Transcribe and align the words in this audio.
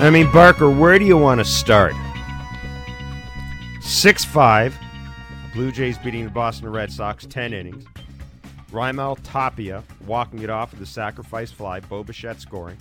I 0.00 0.08
mean, 0.08 0.32
Barker, 0.32 0.70
where 0.70 0.98
do 0.98 1.04
you 1.04 1.18
want 1.18 1.40
to 1.40 1.44
start? 1.44 1.92
6 3.82 4.24
5. 4.24 4.78
Blue 5.52 5.70
Jays 5.70 5.98
beating 5.98 6.24
the 6.24 6.30
Boston 6.30 6.70
Red 6.70 6.90
Sox 6.90 7.26
10 7.26 7.52
innings. 7.52 7.84
Raimel 8.72 9.18
Tapia 9.22 9.84
walking 10.06 10.40
it 10.40 10.48
off 10.48 10.70
with 10.70 10.80
a 10.80 10.86
sacrifice 10.86 11.52
fly. 11.52 11.80
Bo 11.80 12.02
Bichette 12.02 12.40
scoring. 12.40 12.78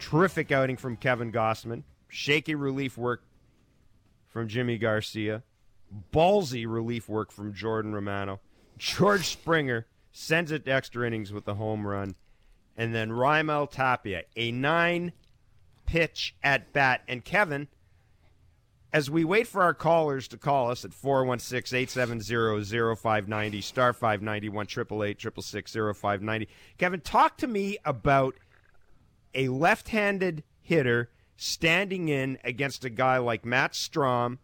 Terrific 0.00 0.50
outing 0.50 0.76
from 0.76 0.96
Kevin 0.96 1.30
Gausman. 1.30 1.84
Shaky 2.08 2.56
relief 2.56 2.98
work 2.98 3.22
from 4.30 4.48
Yimi 4.48 4.80
Garcia. 4.80 5.44
Ballsy 6.12 6.66
relief 6.68 7.08
work 7.08 7.30
from 7.30 7.54
Jordan 7.54 7.94
Romano. 7.94 8.40
George 8.78 9.28
Springer 9.28 9.86
sends 10.10 10.50
it 10.50 10.64
to 10.64 10.72
extra 10.72 11.06
innings 11.06 11.32
with 11.32 11.46
a 11.46 11.54
home 11.54 11.86
run. 11.86 12.16
And 12.76 12.92
then 12.92 13.10
Raimel 13.10 13.70
Tapia, 13.70 14.22
a 14.34 14.50
nine 14.50 15.12
pitch 15.94 16.34
at 16.42 16.72
bat. 16.72 17.02
And 17.06 17.24
Kevin, 17.24 17.68
as 18.92 19.08
we 19.08 19.24
wait 19.24 19.46
for 19.46 19.62
our 19.62 19.74
callers 19.74 20.26
to 20.26 20.36
call 20.36 20.72
us 20.72 20.84
at 20.84 20.90
416-870-0590, 20.90 23.62
star 23.62 23.92
591, 23.92 24.66
888 24.66 26.48
Kevin, 26.78 27.00
talk 27.00 27.36
to 27.36 27.46
me 27.46 27.78
about 27.84 28.34
a 29.36 29.46
left-handed 29.46 30.42
hitter 30.60 31.10
standing 31.36 32.08
in 32.08 32.38
against 32.42 32.84
a 32.84 32.90
guy 32.90 33.18
like 33.18 33.44
Matt 33.44 33.74
Strahm 33.74 34.38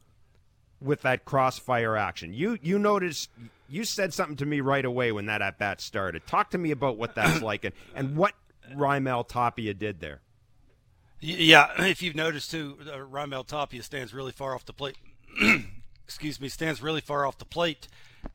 with 0.80 1.02
that 1.02 1.24
crossfire 1.24 1.96
action. 1.96 2.32
You 2.32 2.60
you 2.62 2.78
noticed 2.78 3.28
you 3.68 3.82
said 3.82 4.14
something 4.14 4.36
to 4.36 4.46
me 4.46 4.60
right 4.60 4.84
away 4.84 5.10
when 5.10 5.26
that 5.26 5.42
at 5.42 5.58
bat 5.58 5.80
started. 5.80 6.24
Talk 6.28 6.50
to 6.50 6.58
me 6.58 6.70
about 6.70 6.96
what 6.96 7.16
that's 7.16 7.42
like 7.50 7.64
and, 7.64 7.74
and 7.96 8.16
what 8.16 8.34
Raimel 8.72 9.26
Tapia 9.26 9.74
did 9.74 9.98
there. 9.98 10.20
Yeah, 11.20 11.68
if 11.78 12.02
you've 12.02 12.16
noticed 12.16 12.50
too, 12.50 12.78
uh, 12.86 12.96
Raimel 12.96 13.46
Tapia 13.46 13.82
stands 13.82 14.14
really 14.14 14.32
far 14.32 14.54
off 14.54 14.64
the 14.64 14.72
plate. 14.72 14.96
Excuse 16.04 16.40
me, 16.40 16.48
stands 16.48 16.82
really 16.82 17.00
far 17.00 17.24
off 17.24 17.38
the 17.38 17.44
plate, 17.44 17.86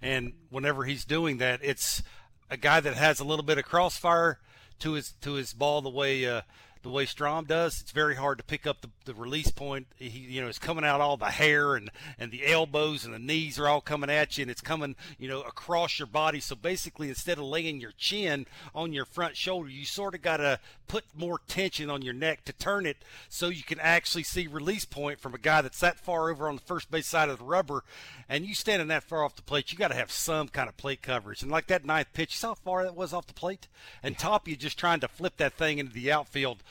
and 0.02 0.34
whenever 0.50 0.86
he's 0.86 1.04
doing 1.04 1.38
that, 1.38 1.60
it's 1.62 2.02
a 2.50 2.56
guy 2.58 2.80
that 2.80 2.96
has 2.96 3.20
a 3.20 3.26
little 3.26 3.44
bit 3.44 3.58
of 3.58 3.66
crossfire 3.66 4.40
to 4.80 4.94
his 4.94 5.12
to 5.22 5.34
his 5.34 5.54
ball 5.54 5.82
the 5.82 5.90
way 5.90 6.26
uh, 6.26 6.42
the 6.86 6.92
way 6.92 7.08
Strahm 7.08 7.48
does, 7.48 7.82
it's 7.82 7.90
very 7.90 8.16
hard 8.16 8.38
to 8.38 8.44
pick 8.44 8.68
up 8.68 8.82
the, 8.82 8.90
the 9.06 9.16
release 9.16 9.50
point. 9.50 9.88
He, 9.98 10.20
you 10.20 10.40
know, 10.40 10.48
it's 10.48 10.60
coming 10.60 10.86
out 10.86 11.02
all 11.02 11.18
the 11.18 11.26
hair 11.26 11.74
and, 11.74 11.90
and 12.20 12.32
the 12.32 12.46
elbows 12.46 13.06
and 13.06 13.12
the 13.12 13.18
knees 13.18 13.58
are 13.58 13.68
all 13.68 13.82
coming 13.82 14.12
at 14.12 14.38
you, 14.38 14.44
and 14.44 14.52
it's 14.52 14.62
coming, 14.62 14.96
you 15.18 15.28
know, 15.28 15.42
across 15.42 15.98
your 15.98 16.06
body. 16.06 16.40
So 16.40 16.56
basically, 16.56 17.10
instead 17.10 17.40
of 17.40 17.46
laying 17.46 17.82
your 17.82 17.94
chin 17.98 18.46
on 18.76 18.94
your 18.94 19.06
front 19.06 19.36
shoulder, 19.36 19.68
you 19.68 19.84
sort 19.84 20.14
of 20.14 20.22
got 20.22 20.38
to 20.38 20.60
put 20.88 21.06
more 21.16 21.40
tension 21.48 21.90
on 21.90 22.04
your 22.04 22.14
neck 22.14 22.46
to 22.46 22.54
turn 22.54 22.86
it 22.86 22.98
so 23.30 23.50
you 23.50 23.64
can 23.64 23.80
actually 23.80 24.22
see 24.22 24.46
release 24.46 24.86
point 24.86 25.20
from 25.20 25.34
a 25.34 25.40
guy 25.40 25.62
that's 25.62 25.80
that 25.80 25.98
far 25.98 26.30
over 26.30 26.48
on 26.48 26.56
the 26.56 26.62
first 26.62 26.92
base 26.92 27.08
side 27.08 27.30
of 27.30 27.40
the 27.40 27.46
rubber. 27.46 27.84
And 28.30 28.46
you 28.46 28.54
standing 28.54 28.90
that 28.90 29.04
far 29.04 29.24
off 29.24 29.36
the 29.36 29.42
plate, 29.42 29.72
you 29.72 29.78
got 29.80 29.88
to 29.88 29.96
have 29.96 30.12
some 30.12 30.50
kind 30.50 30.70
of 30.70 30.78
plate 30.78 31.02
coverage. 31.02 31.42
And 31.42 31.52
like 31.52 31.66
that 31.68 31.84
ninth 31.84 32.14
pitch, 32.14 32.36
you 32.36 32.38
saw 32.38 32.50
how 32.50 32.54
far 32.54 32.84
that 32.84 32.96
was 32.96 33.12
off 33.12 33.26
the 33.26 33.34
plate? 33.34 33.68
And 34.04 34.16
Tapia 34.18 34.56
just 34.56 34.78
trying 34.78 35.00
to 35.00 35.08
flip 35.08 35.38
that 35.38 35.54
thing 35.54 35.80
into 35.80 35.94
the 35.94 36.12
outfield 36.12 36.62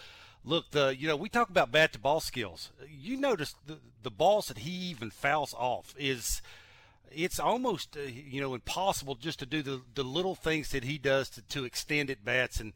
look, 0.45 0.71
the 0.71 0.95
you 0.97 1.09
know 1.09 1.17
we 1.17 1.29
talk 1.29 1.51
about 1.51 1.73
bat 1.73 1.93
to 1.93 1.99
ball 1.99 2.21
skills. 2.21 2.71
You 2.89 3.17
notice 3.17 3.55
the 3.67 3.79
the 4.03 4.11
balls 4.11 4.49
that 4.49 4.59
he 4.59 4.71
even 4.71 5.11
fouls 5.11 5.55
off 5.55 5.95
is 5.99 6.43
it's 7.11 7.39
almost 7.39 7.97
uh, 7.97 8.03
you 8.03 8.41
know 8.41 8.55
impossible 8.55 9.15
just 9.15 9.39
to 9.41 9.47
do 9.47 9.63
the 9.63 9.81
the 9.95 10.05
little 10.05 10.35
things 10.35 10.71
that 10.71 10.85
he 10.85 10.99
does 10.99 11.29
to 11.31 11.43
to 11.43 11.65
extend 11.65 12.11
at 12.11 12.25
bats 12.25 12.61
and 12.61 12.73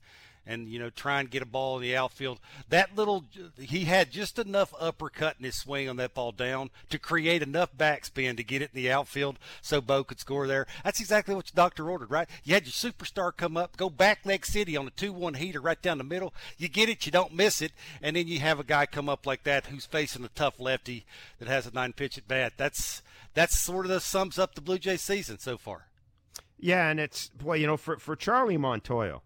and 0.48 0.66
you 0.68 0.78
know 0.78 0.90
try 0.90 1.20
and 1.20 1.30
get 1.30 1.42
a 1.42 1.46
ball 1.46 1.76
in 1.76 1.82
the 1.82 1.94
outfield. 1.94 2.40
That 2.70 2.96
little 2.96 3.24
he 3.58 3.84
had 3.84 4.10
just 4.10 4.38
enough 4.38 4.74
uppercut 4.80 5.36
in 5.38 5.44
his 5.44 5.54
swing 5.54 5.88
on 5.88 5.96
that 5.98 6.14
ball 6.14 6.32
down 6.32 6.70
to 6.88 6.98
create 6.98 7.42
enough 7.42 7.76
backspin 7.76 8.36
to 8.36 8.42
get 8.42 8.62
it 8.62 8.70
in 8.74 8.82
the 8.82 8.90
outfield 8.90 9.38
so 9.60 9.80
Bo 9.80 10.02
could 10.02 10.18
score 10.18 10.46
there. 10.46 10.66
That's 10.82 11.00
exactly 11.00 11.34
what 11.34 11.48
your 11.48 11.62
doctor 11.62 11.90
ordered, 11.90 12.10
right? 12.10 12.28
You 12.42 12.54
had 12.54 12.64
your 12.64 12.72
superstar 12.72 13.36
come 13.36 13.56
up, 13.56 13.76
go 13.76 13.90
back 13.90 14.20
leg 14.24 14.46
city 14.46 14.76
on 14.76 14.86
a 14.86 14.90
two-one 14.90 15.34
heater 15.34 15.60
right 15.60 15.80
down 15.80 15.98
the 15.98 16.04
middle. 16.04 16.32
You 16.56 16.68
get 16.68 16.88
it, 16.88 17.04
you 17.04 17.12
don't 17.12 17.34
miss 17.34 17.60
it, 17.60 17.72
and 18.00 18.16
then 18.16 18.26
you 18.26 18.40
have 18.40 18.58
a 18.58 18.64
guy 18.64 18.86
come 18.86 19.08
up 19.08 19.26
like 19.26 19.44
that 19.44 19.66
who's 19.66 19.86
facing 19.86 20.24
a 20.24 20.28
tough 20.28 20.58
lefty 20.58 21.04
that 21.38 21.48
has 21.48 21.66
a 21.66 21.72
nine 21.72 21.92
pitch 21.92 22.16
at 22.16 22.26
bat. 22.26 22.54
That's 22.56 23.02
that's 23.34 23.60
sort 23.60 23.84
of 23.84 23.90
the 23.90 24.00
sums 24.00 24.38
up 24.38 24.54
the 24.54 24.62
Blue 24.62 24.78
Jays 24.78 25.02
season 25.02 25.38
so 25.38 25.58
far. 25.58 25.88
Yeah, 26.58 26.88
and 26.88 26.98
it's 26.98 27.28
boy, 27.28 27.56
you 27.58 27.66
know, 27.66 27.76
for 27.76 27.98
for 27.98 28.16
Charlie 28.16 28.56
Montoyo 28.56 29.20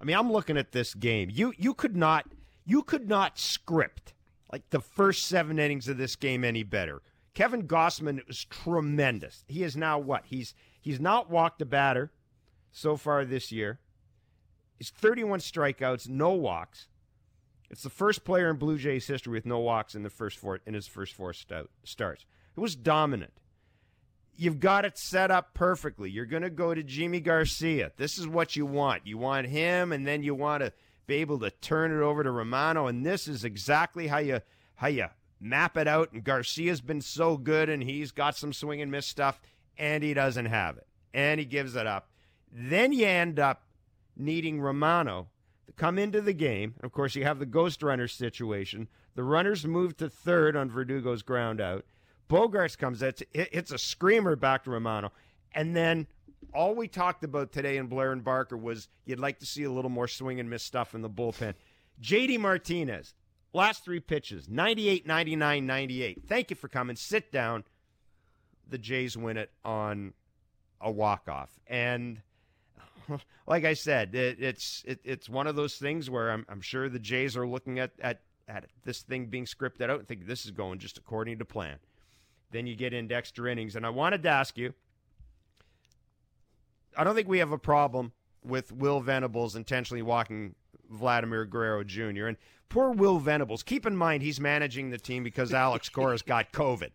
I 0.00 0.04
mean, 0.04 0.16
I'm 0.16 0.30
looking 0.30 0.56
at 0.56 0.72
this 0.72 0.94
game. 0.94 1.28
You 1.32 1.52
you 1.56 1.74
could 1.74 1.96
not 1.96 2.26
you 2.64 2.82
could 2.82 3.08
not 3.08 3.38
script 3.38 4.14
like 4.52 4.70
the 4.70 4.80
first 4.80 5.26
seven 5.26 5.58
innings 5.58 5.88
of 5.88 5.96
this 5.96 6.16
game 6.16 6.44
any 6.44 6.62
better. 6.62 7.02
Kevin 7.34 7.66
Gausman 7.66 8.26
was 8.26 8.44
tremendous. 8.44 9.44
He 9.48 9.62
is 9.62 9.76
now 9.76 9.98
what? 9.98 10.24
He's 10.26 10.54
he's 10.80 11.00
not 11.00 11.30
walked 11.30 11.60
a 11.62 11.66
batter 11.66 12.12
so 12.70 12.96
far 12.96 13.24
this 13.24 13.52
year. 13.52 13.80
He's 14.78 14.90
31 14.90 15.40
strikeouts, 15.40 16.08
no 16.08 16.32
walks. 16.32 16.88
It's 17.70 17.82
the 17.82 17.90
first 17.90 18.24
player 18.24 18.50
in 18.50 18.56
Blue 18.56 18.78
Jays 18.78 19.06
history 19.06 19.32
with 19.32 19.46
no 19.46 19.58
walks 19.58 19.94
in 19.94 20.02
the 20.02 20.10
first 20.10 20.38
four 20.38 20.60
in 20.66 20.74
his 20.74 20.86
first 20.86 21.14
four 21.14 21.32
starts. 21.32 22.26
It 22.56 22.60
was 22.60 22.76
dominant 22.76 23.32
you've 24.36 24.60
got 24.60 24.84
it 24.84 24.98
set 24.98 25.30
up 25.30 25.54
perfectly. 25.54 26.10
You're 26.10 26.26
going 26.26 26.42
to 26.42 26.50
go 26.50 26.74
to 26.74 26.82
Yimi 26.82 27.22
Garcia. 27.22 27.92
This 27.96 28.18
is 28.18 28.28
what 28.28 28.56
you 28.56 28.66
want. 28.66 29.06
You 29.06 29.18
want 29.18 29.46
him, 29.46 29.92
and 29.92 30.06
then 30.06 30.22
you 30.22 30.34
want 30.34 30.62
to 30.62 30.72
be 31.06 31.16
able 31.16 31.38
to 31.40 31.50
turn 31.50 31.92
it 31.92 32.02
over 32.02 32.22
to 32.22 32.30
Romano. 32.30 32.86
And 32.86 33.04
this 33.04 33.28
is 33.28 33.44
exactly 33.44 34.06
how 34.08 34.18
you 34.18 34.40
how 34.76 34.88
you 34.88 35.06
map 35.40 35.76
it 35.76 35.88
out. 35.88 36.12
And 36.12 36.24
Garcia's 36.24 36.80
been 36.80 37.00
so 37.00 37.36
good, 37.36 37.68
and 37.68 37.82
he's 37.82 38.12
got 38.12 38.36
some 38.36 38.52
swing 38.52 38.80
and 38.80 38.90
miss 38.90 39.06
stuff, 39.06 39.40
and 39.78 40.02
he 40.02 40.14
doesn't 40.14 40.46
have 40.46 40.76
it, 40.76 40.86
and 41.14 41.40
he 41.40 41.46
gives 41.46 41.76
it 41.76 41.86
up. 41.86 42.10
Then 42.52 42.92
you 42.92 43.06
end 43.06 43.38
up 43.38 43.62
needing 44.16 44.60
Romano 44.60 45.28
to 45.66 45.72
come 45.72 45.98
into 45.98 46.20
the 46.20 46.32
game. 46.32 46.74
Of 46.82 46.92
course, 46.92 47.14
you 47.14 47.24
have 47.24 47.38
the 47.38 47.46
ghost 47.46 47.82
runner 47.82 48.08
situation. 48.08 48.88
The 49.14 49.24
runners 49.24 49.66
move 49.66 49.96
to 49.98 50.08
third 50.08 50.56
on 50.56 50.70
Verdugo's 50.70 51.22
ground 51.22 51.60
out. 51.60 51.84
Bogaerts 52.28 52.76
comes. 52.76 53.02
It's 53.02 53.22
it's 53.32 53.72
a 53.72 53.78
screamer 53.78 54.36
back 54.36 54.64
to 54.64 54.70
Romano, 54.70 55.12
and 55.52 55.76
then 55.76 56.06
all 56.54 56.74
we 56.74 56.88
talked 56.88 57.24
about 57.24 57.52
today 57.52 57.76
in 57.76 57.86
Blair 57.86 58.12
and 58.12 58.24
Barker 58.24 58.56
was 58.56 58.88
you'd 59.04 59.20
like 59.20 59.38
to 59.40 59.46
see 59.46 59.64
a 59.64 59.70
little 59.70 59.90
more 59.90 60.08
swing 60.08 60.40
and 60.40 60.48
miss 60.48 60.62
stuff 60.62 60.94
in 60.94 61.02
the 61.02 61.10
bullpen. 61.10 61.54
JD 62.02 62.38
Martinez, 62.40 63.14
last 63.52 63.84
three 63.84 64.00
pitches 64.00 64.48
98, 64.48 65.06
99, 65.06 65.66
98. 65.66 66.22
Thank 66.26 66.50
you 66.50 66.56
for 66.56 66.68
coming. 66.68 66.96
Sit 66.96 67.30
down. 67.32 67.64
The 68.68 68.78
Jays 68.78 69.16
win 69.16 69.36
it 69.36 69.50
on 69.64 70.12
a 70.80 70.90
walk 70.90 71.28
off. 71.28 71.50
And 71.68 72.20
like 73.46 73.64
I 73.64 73.74
said, 73.74 74.14
it, 74.14 74.40
it's 74.40 74.82
it, 74.86 75.00
it's 75.04 75.28
one 75.28 75.46
of 75.46 75.56
those 75.56 75.76
things 75.76 76.10
where 76.10 76.30
I'm, 76.30 76.44
I'm 76.48 76.60
sure 76.60 76.88
the 76.88 76.98
Jays 76.98 77.36
are 77.36 77.46
looking 77.46 77.78
at, 77.78 77.92
at, 78.00 78.20
at 78.48 78.66
this 78.84 79.02
thing 79.02 79.26
being 79.26 79.44
scripted 79.44 79.90
out 79.90 80.00
and 80.00 80.08
think 80.08 80.26
this 80.26 80.44
is 80.44 80.50
going 80.50 80.78
just 80.78 80.98
according 80.98 81.38
to 81.38 81.44
plan. 81.44 81.76
Then 82.50 82.66
you 82.66 82.76
get 82.76 82.92
into 82.92 83.14
extra 83.14 83.50
innings. 83.50 83.76
And 83.76 83.84
I 83.84 83.90
wanted 83.90 84.22
to 84.24 84.28
ask 84.28 84.56
you 84.56 84.74
I 86.96 87.04
don't 87.04 87.14
think 87.14 87.28
we 87.28 87.38
have 87.38 87.52
a 87.52 87.58
problem 87.58 88.12
with 88.42 88.72
Will 88.72 89.00
Venables 89.00 89.54
intentionally 89.54 90.02
walking 90.02 90.54
Vladimir 90.90 91.44
Guerrero 91.44 91.84
Jr. 91.84 92.26
And 92.26 92.36
poor 92.68 92.90
Will 92.90 93.18
Venables, 93.18 93.62
keep 93.62 93.86
in 93.86 93.96
mind 93.96 94.22
he's 94.22 94.40
managing 94.40 94.90
the 94.90 94.98
team 94.98 95.22
because 95.22 95.52
Alex 95.52 95.88
Cora's 95.90 96.22
got 96.22 96.52
COVID, 96.52 96.90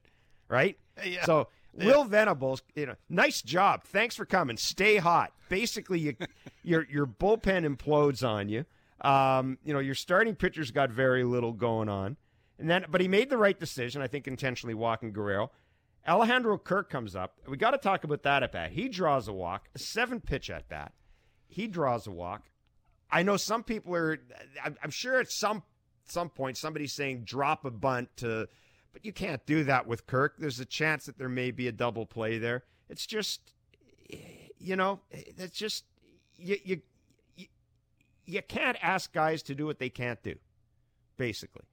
right? 0.49 0.77
Yeah. 1.05 1.25
So 1.25 1.49
Will 1.73 2.03
Venables, 2.03 2.63
you 2.75 2.85
know, 2.85 2.95
nice 3.09 3.41
job. 3.41 3.83
Thanks 3.83 4.15
for 4.15 4.25
coming. 4.25 4.57
Stay 4.57 4.97
hot. 4.97 5.33
Basically, 5.49 5.99
you, 5.99 6.15
your 6.63 6.85
your 6.89 7.05
bullpen 7.05 7.65
implodes 7.65 8.27
on 8.27 8.49
you. 8.49 8.65
Um, 9.01 9.57
you 9.63 9.73
know, 9.73 9.79
your 9.79 9.95
starting 9.95 10.35
pitcher's 10.35 10.71
got 10.71 10.91
very 10.91 11.23
little 11.23 11.53
going 11.53 11.89
on. 11.89 12.17
And 12.61 12.69
then, 12.69 12.85
but 12.89 13.01
he 13.01 13.07
made 13.07 13.31
the 13.31 13.39
right 13.39 13.59
decision, 13.59 14.03
I 14.03 14.07
think, 14.07 14.27
intentionally 14.27 14.75
walking 14.75 15.11
Guerrero. 15.11 15.49
Alejandro 16.07 16.59
Kirk 16.59 16.91
comes 16.91 17.15
up. 17.15 17.39
We 17.47 17.57
got 17.57 17.71
to 17.71 17.79
talk 17.79 18.03
about 18.03 18.21
that 18.21 18.43
at 18.43 18.51
bat. 18.51 18.71
He 18.71 18.87
draws 18.87 19.27
a 19.27 19.33
walk, 19.33 19.67
a 19.73 19.79
seven 19.79 20.21
pitch 20.21 20.49
at 20.51 20.69
bat. 20.69 20.93
He 21.47 21.65
draws 21.65 22.05
a 22.05 22.11
walk. 22.11 22.43
I 23.09 23.23
know 23.23 23.35
some 23.35 23.63
people 23.63 23.95
are. 23.95 24.19
I'm 24.63 24.91
sure 24.91 25.19
at 25.19 25.31
some 25.31 25.63
some 26.05 26.29
point 26.29 26.55
somebody's 26.55 26.93
saying 26.93 27.23
drop 27.23 27.65
a 27.65 27.71
bunt 27.71 28.09
to, 28.17 28.47
but 28.93 29.03
you 29.03 29.11
can't 29.11 29.43
do 29.47 29.63
that 29.63 29.87
with 29.87 30.05
Kirk. 30.05 30.35
There's 30.37 30.59
a 30.59 30.65
chance 30.65 31.05
that 31.05 31.17
there 31.17 31.29
may 31.29 31.49
be 31.49 31.67
a 31.67 31.71
double 31.71 32.05
play 32.05 32.37
there. 32.37 32.63
It's 32.89 33.07
just, 33.07 33.41
you 34.59 34.75
know, 34.75 34.99
it's 35.09 35.57
just 35.57 35.83
you 36.37 36.57
you, 36.63 37.47
you 38.25 38.41
can't 38.43 38.77
ask 38.83 39.11
guys 39.11 39.41
to 39.43 39.55
do 39.55 39.65
what 39.65 39.79
they 39.79 39.89
can't 39.89 40.21
do, 40.21 40.35
basically 41.17 41.63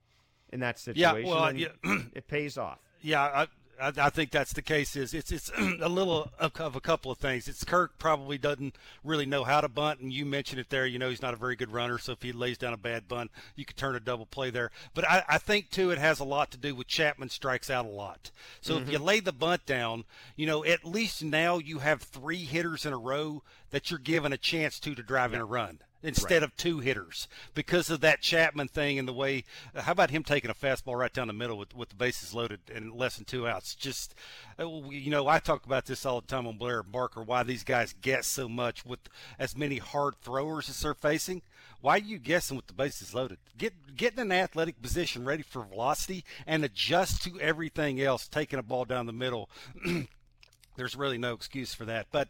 in 0.53 0.61
that 0.61 0.79
situation. 0.79 1.27
Yeah, 1.27 1.33
well, 1.33 1.56
yeah. 1.56 1.69
it 2.15 2.29
pays 2.29 2.59
off. 2.59 2.79
Yeah, 3.00 3.23
I, 3.23 3.47
I, 3.81 3.93
I, 3.97 4.11
think 4.11 4.31
that's 4.31 4.53
the 4.53 4.62
case. 4.62 4.97
Is 4.97 5.15
it's 5.15 5.31
it's 5.31 5.50
a 5.59 5.89
little 5.89 6.31
of, 6.39 6.61
of, 6.61 6.77
a 6.77 6.81
couple 6.81 7.11
of 7.11 7.19
things. 7.19 7.49
It's 7.49 7.65
Kirk 7.65 7.99
probably 7.99 8.39
doesn't 8.39 8.77
really 9.05 9.27
know 9.27 9.45
how 9.45 9.61
to 9.61 9.69
bunt, 9.69 10.00
and 10.00 10.12
you 10.12 10.25
mentioned 10.25 10.61
it 10.61 10.71
there. 10.71 10.87
You 10.87 10.99
know 10.99 11.11
he's 11.11 11.23
not 11.23 11.35
a 11.35 11.39
very 11.39 11.56
good 11.56 11.71
runner, 11.71 11.99
so 11.99 12.12
if 12.12 12.23
he 12.23 12.33
lays 12.33 12.59
down 12.59 12.73
a 12.73 12.79
bad 12.79 13.09
bunt, 13.09 13.31
you 13.55 13.65
could 13.65 13.77
turn 13.77 13.95
a 13.95 14.00
double 14.00 14.27
play 14.27 14.50
there. 14.50 14.71
But 14.95 15.09
I, 15.09 15.23
I 15.29 15.39
think 15.39 15.71
too 15.71 15.91
it 15.91 15.99
has 15.99 16.21
a 16.21 16.25
lot 16.25 16.51
to 16.53 16.59
do 16.59 16.75
with 16.75 16.89
Chapman 16.89 17.31
strikes 17.31 17.71
out 17.71 17.87
a 17.87 17.89
lot. 17.89 18.31
So 18.61 18.75
mm-hmm. 18.75 18.85
if 18.85 18.93
you 18.93 18.99
lay 18.99 19.21
the 19.21 19.33
bunt 19.33 19.67
down, 19.67 20.05
you 20.37 20.47
know 20.47 20.65
at 20.65 20.85
least 20.85 21.23
now 21.23 21.59
you 21.59 21.79
have 21.79 22.03
three 22.03 22.44
hitters 22.44 22.85
in 22.85 22.93
a 22.93 22.99
row 22.99 23.43
that 23.71 23.91
you're 23.91 24.01
given 24.01 24.33
a 24.33 24.39
chance 24.39 24.81
to 24.81 24.94
to 24.94 25.03
drive 25.03 25.33
in 25.35 25.41
a 25.41 25.44
run 25.44 25.81
instead 26.03 26.37
right. 26.37 26.43
of 26.43 26.56
two 26.56 26.79
hitters 26.79 27.29
because 27.55 27.91
of 27.91 28.00
that 28.00 28.21
Chapman 28.21 28.69
thing 28.69 28.99
and 28.99 29.09
the 29.09 29.12
way. 29.12 29.45
Uh, 29.75 29.83
how 29.83 29.93
about 29.93 30.11
him 30.11 30.23
taking 30.23 30.50
a 30.50 30.55
fastball 30.55 30.97
right 30.97 31.12
down 31.12 31.27
the 31.27 31.33
middle 31.33 31.59
with 31.59 31.75
with 31.75 31.91
the 31.91 31.95
bases 31.95 32.35
loaded 32.35 32.61
and 32.73 32.93
less 32.95 33.17
than 33.17 33.25
two 33.25 33.49
outs? 33.49 33.75
Just 33.75 34.15
uh, 34.59 34.67
you 34.91 35.11
know, 35.11 35.27
I 35.29 35.39
talk 35.39 35.67
about 35.67 35.87
this 35.87 36.06
all 36.06 36.21
the 36.21 36.27
time 36.27 36.47
on 36.47 36.59
Blair 36.59 36.81
and 36.81 36.93
Barker. 36.93 37.23
Why 37.23 37.43
these 37.43 37.65
guys 37.65 37.95
guess 38.00 38.27
so 38.27 38.49
much 38.49 38.85
with 38.85 39.00
as 39.39 39.56
many 39.56 39.79
hard 39.79 40.15
throwers 40.21 40.69
as 40.69 40.81
they're 40.81 40.95
facing? 40.95 41.43
Why 41.81 41.97
are 41.97 41.99
you 41.99 42.19
guessing 42.19 42.56
with 42.56 42.67
the 42.67 42.73
bases 42.73 43.15
loaded? 43.15 43.39
Get 43.56 43.97
get 43.97 44.15
in 44.15 44.21
an 44.21 44.33
athletic 44.33 44.81
position, 44.81 45.25
ready 45.25 45.43
for 45.43 45.65
velocity, 45.65 46.25
and 46.47 46.65
adjust 46.65 47.23
to 47.25 47.41
everything 47.41 48.01
else. 48.01 48.29
Taking 48.29 48.59
a 48.59 48.62
ball 48.62 48.85
down 48.85 49.06
the 49.06 49.12
middle. 49.12 49.49
There's 50.77 50.97
really 50.97 51.19
no 51.19 51.35
excuse 51.35 51.75
for 51.75 51.85
that, 51.87 52.06
but 52.12 52.29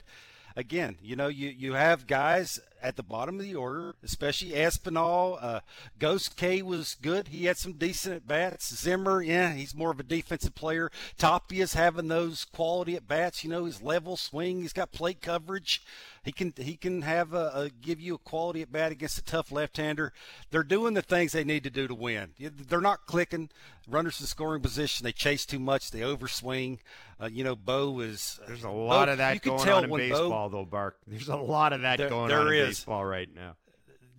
again, 0.59 0.97
you 1.01 1.17
know, 1.17 1.29
you, 1.29 1.49
you 1.49 1.75
have 1.75 2.07
guys 2.07 2.61
at 2.83 2.97
the 2.97 3.03
bottom 3.03 3.37
of 3.37 3.45
the 3.45 3.55
order, 3.55 3.95
especially 4.03 4.51
Espinal. 4.51 5.39
Uh, 5.41 5.61
Ghost 5.99 6.37
K 6.37 6.63
was 6.63 6.97
good. 7.01 7.29
He 7.29 7.47
had 7.47 7.57
some 7.57 7.73
decent 7.75 8.15
at 8.15 8.29
bats. 8.29 8.75
Zimmer, 8.75 9.23
yeah, 9.23 9.55
he's 9.55 9.75
more 9.75 9.91
of 9.91 10.01
a 10.01 10.05
defensive 10.05 10.55
player. 10.55 10.91
Tapia's 11.19 11.75
having 11.75 12.09
those 12.09 12.45
quality 12.45 12.97
at 12.97 13.09
bats. 13.09 13.45
You 13.45 13.51
know, 13.51 13.65
his 13.65 13.83
level 13.83 14.17
swing. 14.17 14.63
He's 14.63 14.73
got 14.73 14.93
plate 14.93 15.21
coverage. 15.21 15.83
He 16.25 16.33
can 16.33 16.53
he 16.57 16.77
can 16.77 17.03
have 17.03 17.33
a, 17.33 17.51
a 17.55 17.71
give 17.71 18.01
you 18.01 18.15
a 18.17 18.19
quality 18.19 18.61
at 18.61 18.71
bat 18.71 18.93
against 18.93 19.19
a 19.19 19.25
tough 19.25 19.51
left-hander. 19.51 20.13
They're 20.51 20.63
doing 20.63 20.95
the 20.95 21.01
things 21.01 21.33
they 21.33 21.45
need 21.45 21.65
to 21.65 21.71
do 21.71 21.89
to 21.89 21.95
win. 21.95 22.31
They're 22.39 22.81
not 22.81 23.07
clicking 23.07 23.49
runners 23.89 24.21
in 24.21 24.27
scoring 24.27 24.61
position. 24.61 25.05
They 25.05 25.13
chase 25.13 25.47
too 25.47 25.59
much. 25.59 25.91
They 25.91 26.01
overswing. 26.01 26.81
Uh, 27.21 27.29
you 27.33 27.45
know, 27.45 27.57
Bo 27.57 28.01
is. 28.01 28.39
There's 28.47 28.65
a 28.65 28.71
lot 28.71 29.07
Bo, 29.07 29.13
of 29.13 29.19
that 29.19 29.43
going 29.43 29.69
on 29.69 29.85
in 29.85 29.91
baseball, 29.97 30.49
Bo, 30.51 30.59
though, 30.59 30.65
Bark. 30.65 30.99
There's 31.07 31.29
a 31.29 31.37
lot 31.37 31.73
of 31.73 31.81
that 31.83 31.99
there, 31.99 32.09
going 32.09 32.29
there 32.29 32.41
on 32.41 32.53
is. 32.53 32.68
Baseball 32.69 33.05
right 33.05 33.29
now. 33.35 33.57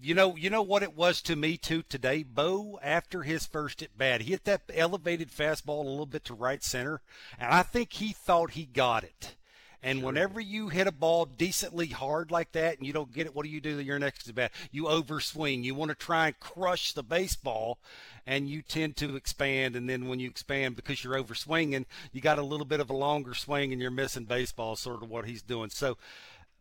You 0.01 0.13
know, 0.13 0.37
you 0.37 0.49
know 0.49 0.61
what 0.61 0.83
it 0.83 0.95
was 0.95 1.21
to 1.23 1.35
me 1.35 1.57
too 1.57 1.83
today. 1.83 2.23
Bo, 2.23 2.79
after 2.81 3.23
his 3.23 3.45
first 3.45 3.81
at 3.81 3.97
bat, 3.97 4.21
he 4.21 4.31
hit 4.31 4.45
that 4.45 4.61
elevated 4.73 5.29
fastball 5.29 5.83
a 5.83 5.89
little 5.89 6.05
bit 6.05 6.23
to 6.25 6.33
right 6.33 6.63
center, 6.63 7.01
and 7.37 7.51
I 7.51 7.63
think 7.63 7.93
he 7.93 8.13
thought 8.13 8.51
he 8.51 8.65
got 8.65 9.03
it. 9.03 9.35
And 9.81 9.99
sure. 9.99 10.07
whenever 10.07 10.41
you 10.41 10.67
hit 10.67 10.87
a 10.87 10.91
ball 10.91 11.25
decently 11.25 11.87
hard 11.87 12.31
like 12.31 12.51
that 12.51 12.77
and 12.77 12.85
you 12.85 12.91
don't 12.91 13.13
get 13.13 13.27
it, 13.27 13.35
what 13.35 13.45
do 13.45 13.49
you 13.49 13.61
do 13.61 13.79
your 13.79 13.99
next 13.99 14.27
at 14.27 14.35
bat? 14.35 14.51
You 14.71 14.83
overswing. 14.85 15.63
You 15.63 15.73
want 15.73 15.89
to 15.89 15.95
try 15.95 16.27
and 16.27 16.39
crush 16.39 16.91
the 16.91 17.03
baseball, 17.03 17.79
and 18.27 18.49
you 18.49 18.61
tend 18.61 18.97
to 18.97 19.15
expand. 19.15 19.75
And 19.75 19.89
then 19.89 20.07
when 20.07 20.19
you 20.19 20.29
expand 20.29 20.75
because 20.75 21.03
you're 21.03 21.21
overswinging, 21.21 21.85
you 22.11 22.19
got 22.19 22.39
a 22.39 22.43
little 22.43 22.65
bit 22.65 22.81
of 22.81 22.89
a 22.89 22.95
longer 22.95 23.33
swing 23.33 23.71
and 23.71 23.81
you're 23.81 23.91
missing 23.91 24.25
baseball, 24.25 24.75
sort 24.75 25.01
of 25.01 25.09
what 25.09 25.25
he's 25.25 25.41
doing. 25.41 25.69
So, 25.69 25.97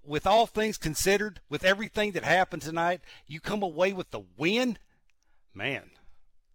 with 0.09 0.27
all 0.27 0.47
things 0.47 0.79
considered, 0.79 1.41
with 1.49 1.65
everything 1.65 2.13
that 2.13 2.25
happened 2.25 2.63
tonight, 2.63 3.03
you 3.27 3.41
come 3.41 3.63
away 3.63 3.93
with 3.93 4.11
the 4.11 4.23
win. 4.37 4.79
Man, 5.55 5.91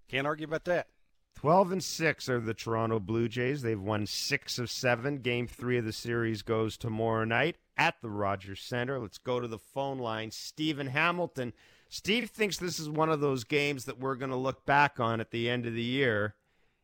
can't 0.10 0.28
argue 0.28 0.48
about 0.48 0.66
that. 0.66 0.88
12 1.36 1.74
and 1.74 1.84
6 1.84 2.30
are 2.30 2.40
the 2.40 2.54
Toronto 2.54 3.00
Blue 3.00 3.28
Jays. 3.28 3.62
They've 3.62 3.80
won 3.80 4.06
6 4.06 4.60
of 4.60 4.72
7. 4.72 5.18
Game 5.18 5.48
3 5.48 5.78
of 5.78 5.86
the 5.86 5.92
series 5.92 6.42
goes 6.42 6.78
tomorrow 6.78 7.26
night 7.26 7.58
at 7.78 7.96
the 8.02 8.10
Rogers 8.10 8.62
Center. 8.62 9.00
Let's 9.00 9.18
go 9.18 9.40
to 9.40 9.48
the 9.48 9.60
phone 9.60 10.00
line. 10.00 10.32
Stephen 10.32 10.88
Hamilton. 10.88 11.54
Steve 11.90 12.30
thinks 12.30 12.58
this 12.58 12.80
is 12.80 12.90
one 12.90 13.10
of 13.10 13.20
those 13.20 13.44
games 13.44 13.86
that 13.86 14.00
we're 14.00 14.16
going 14.16 14.32
to 14.32 14.38
look 14.38 14.66
back 14.66 15.00
on 15.00 15.20
at 15.20 15.32
the 15.32 15.50
end 15.50 15.66
of 15.66 15.74
the 15.74 15.84
year 15.84 16.36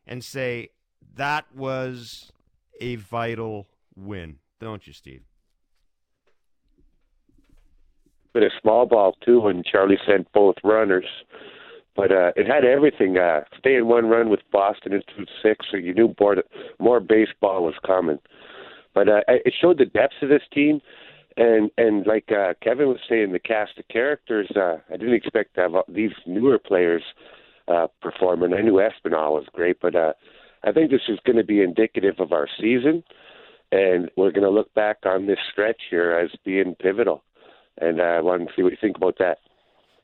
and 0.06 0.22
say 0.22 0.70
that 1.14 1.46
was 1.54 2.30
a 2.80 2.96
vital 2.96 3.66
win. 3.96 4.38
Don't 4.60 4.86
you, 4.86 4.92
Steve? 4.92 5.29
But 8.32 8.42
a 8.42 8.50
small 8.62 8.86
ball 8.86 9.16
too 9.24 9.40
when 9.40 9.62
Charlie 9.64 9.98
sent 10.06 10.30
both 10.32 10.56
runners 10.62 11.06
but 11.96 12.12
uh, 12.12 12.32
it 12.36 12.46
had 12.46 12.64
everything. 12.64 13.18
Uh, 13.18 13.40
stay 13.58 13.76
in 13.76 13.86
one 13.86 14.06
run 14.06 14.30
with 14.30 14.40
Boston 14.52 14.92
into 14.94 15.30
six, 15.42 15.66
so 15.70 15.76
you 15.76 15.92
knew 15.92 16.14
more, 16.18 16.36
more 16.78 17.00
baseball 17.00 17.64
was 17.64 17.74
coming. 17.86 18.18
But 18.94 19.08
uh, 19.08 19.20
it 19.28 19.54
showed 19.60 19.78
the 19.78 19.84
depths 19.84 20.16
of 20.22 20.28
this 20.30 20.42
team, 20.52 20.80
and 21.36 21.70
and 21.76 22.06
like 22.06 22.30
uh, 22.32 22.54
Kevin 22.62 22.88
was 22.88 23.00
saying, 23.08 23.32
the 23.32 23.38
cast 23.38 23.78
of 23.78 23.86
characters. 23.88 24.50
Uh, 24.54 24.78
I 24.88 24.96
didn't 24.96 25.14
expect 25.14 25.54
to 25.54 25.60
have 25.60 25.72
these 25.88 26.12
newer 26.26 26.58
players 26.58 27.02
uh, 27.68 27.86
performing. 28.00 28.54
I 28.54 28.62
knew 28.62 28.80
Espinal 28.80 29.32
was 29.32 29.46
great, 29.52 29.76
but 29.80 29.94
uh, 29.94 30.12
I 30.64 30.72
think 30.72 30.90
this 30.90 31.02
is 31.08 31.18
going 31.26 31.36
to 31.36 31.44
be 31.44 31.62
indicative 31.62 32.14
of 32.18 32.32
our 32.32 32.48
season, 32.60 33.04
and 33.72 34.10
we're 34.16 34.32
going 34.32 34.42
to 34.42 34.50
look 34.50 34.72
back 34.74 34.98
on 35.04 35.26
this 35.26 35.38
stretch 35.52 35.82
here 35.90 36.12
as 36.12 36.30
being 36.44 36.74
pivotal. 36.80 37.22
And 37.80 38.00
uh, 38.00 38.04
I 38.04 38.20
want 38.20 38.46
to 38.46 38.54
see 38.54 38.62
what 38.62 38.72
you 38.72 38.78
think 38.80 38.96
about 38.96 39.16
that. 39.18 39.38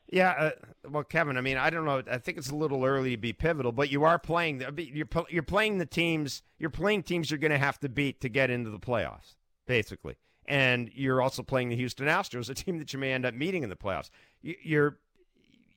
Yeah, 0.09 0.29
uh, 0.39 0.51
well, 0.89 1.03
Kevin, 1.03 1.37
I 1.37 1.41
mean, 1.41 1.57
I 1.57 1.69
don't 1.69 1.83
know. 1.83 2.01
I 2.09 2.17
think 2.17 2.37
it's 2.37 2.49
a 2.49 2.55
little 2.55 2.85
early 2.85 3.11
to 3.11 3.17
be 3.17 3.33
pivotal, 3.33 3.73
but 3.73 3.91
you 3.91 4.05
are 4.05 4.17
playing. 4.17 4.61
You're 4.77 5.05
you're 5.29 5.43
playing 5.43 5.79
the 5.79 5.85
teams. 5.85 6.43
You're 6.59 6.69
playing 6.69 7.03
teams 7.03 7.29
you're 7.29 7.39
going 7.39 7.51
to 7.51 7.57
have 7.57 7.79
to 7.81 7.89
beat 7.89 8.21
to 8.21 8.29
get 8.29 8.49
into 8.49 8.69
the 8.69 8.79
playoffs, 8.79 9.35
basically. 9.65 10.15
And 10.47 10.89
you're 10.93 11.21
also 11.21 11.43
playing 11.43 11.69
the 11.69 11.75
Houston 11.75 12.07
Astros, 12.07 12.49
a 12.49 12.53
team 12.53 12.77
that 12.77 12.93
you 12.93 12.99
may 12.99 13.11
end 13.11 13.25
up 13.25 13.33
meeting 13.33 13.63
in 13.63 13.69
the 13.69 13.75
playoffs. 13.75 14.09
You're 14.41 14.97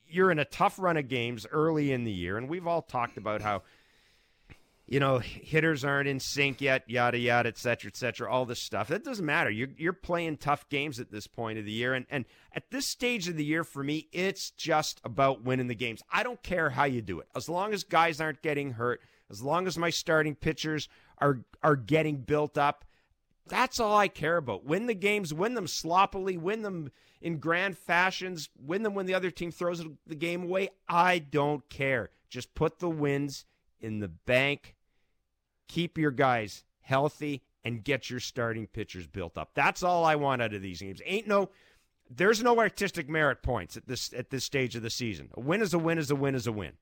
you're 0.07 0.31
in 0.31 0.39
a 0.39 0.45
tough 0.45 0.79
run 0.79 0.95
of 0.95 1.09
games 1.09 1.45
early 1.51 1.91
in 1.91 2.05
the 2.05 2.11
year, 2.11 2.37
and 2.37 2.47
we've 2.47 2.67
all 2.67 2.81
talked 2.81 3.17
about 3.17 3.41
how 3.41 3.63
you 4.91 4.99
know, 4.99 5.19
hitters 5.19 5.85
aren't 5.85 6.09
in 6.09 6.19
sync 6.19 6.59
yet, 6.59 6.83
yada 6.85 7.17
yada, 7.17 7.47
et 7.47 7.57
cetera, 7.57 7.87
et 7.87 7.95
cetera, 7.95 8.29
all 8.29 8.45
this 8.45 8.61
stuff. 8.61 8.89
That 8.89 9.05
doesn't 9.05 9.25
matter. 9.25 9.49
You're 9.49 9.69
you're 9.77 9.93
playing 9.93 10.35
tough 10.35 10.67
games 10.67 10.99
at 10.99 11.09
this 11.09 11.27
point 11.27 11.57
of 11.57 11.63
the 11.63 11.71
year, 11.71 11.93
and 11.93 12.05
and 12.09 12.25
at 12.51 12.71
this 12.71 12.87
stage 12.87 13.29
of 13.29 13.37
the 13.37 13.45
year, 13.45 13.63
for 13.63 13.85
me, 13.85 14.09
it's 14.11 14.51
just 14.51 14.99
about 15.05 15.45
winning 15.45 15.67
the 15.67 15.75
games. 15.75 16.01
I 16.11 16.23
don't 16.23 16.43
care 16.43 16.71
how 16.71 16.83
you 16.83 17.01
do 17.01 17.21
it, 17.21 17.29
as 17.33 17.47
long 17.47 17.71
as 17.71 17.85
guys 17.85 18.19
aren't 18.19 18.41
getting 18.41 18.71
hurt, 18.71 18.99
as 19.29 19.41
long 19.41 19.65
as 19.65 19.77
my 19.77 19.91
starting 19.91 20.35
pitchers 20.35 20.89
are 21.19 21.39
are 21.63 21.77
getting 21.77 22.17
built 22.17 22.57
up. 22.57 22.83
That's 23.47 23.79
all 23.79 23.95
I 23.95 24.09
care 24.09 24.35
about. 24.35 24.65
Win 24.65 24.87
the 24.87 24.93
games, 24.93 25.33
win 25.33 25.53
them 25.53 25.67
sloppily, 25.67 26.35
win 26.35 26.63
them 26.63 26.91
in 27.21 27.37
grand 27.37 27.77
fashions, 27.77 28.49
win 28.59 28.83
them 28.83 28.93
when 28.93 29.05
the 29.05 29.13
other 29.13 29.31
team 29.31 29.51
throws 29.51 29.81
the 30.05 30.15
game 30.15 30.43
away. 30.43 30.67
I 30.89 31.19
don't 31.19 31.69
care. 31.69 32.09
Just 32.29 32.53
put 32.55 32.79
the 32.79 32.89
wins 32.89 33.45
in 33.79 33.99
the 33.99 34.09
bank 34.09 34.75
keep 35.71 35.97
your 35.97 36.11
guys 36.11 36.63
healthy 36.81 37.41
and 37.63 37.83
get 37.83 38.09
your 38.09 38.19
starting 38.19 38.67
pitchers 38.67 39.07
built 39.07 39.37
up. 39.37 39.51
That's 39.53 39.83
all 39.83 40.03
I 40.03 40.15
want 40.15 40.41
out 40.41 40.53
of 40.53 40.61
these 40.61 40.81
games. 40.81 41.01
Ain't 41.05 41.27
no 41.27 41.49
there's 42.13 42.43
no 42.43 42.59
artistic 42.59 43.09
merit 43.09 43.41
points 43.41 43.77
at 43.77 43.87
this 43.87 44.11
at 44.13 44.29
this 44.29 44.43
stage 44.43 44.75
of 44.75 44.83
the 44.83 44.89
season. 44.89 45.29
A 45.35 45.39
win 45.39 45.61
is 45.61 45.73
a 45.73 45.79
win 45.79 45.97
is 45.97 46.11
a 46.11 46.15
win 46.15 46.35
is 46.35 46.47
a 46.47 46.51
win. 46.51 46.73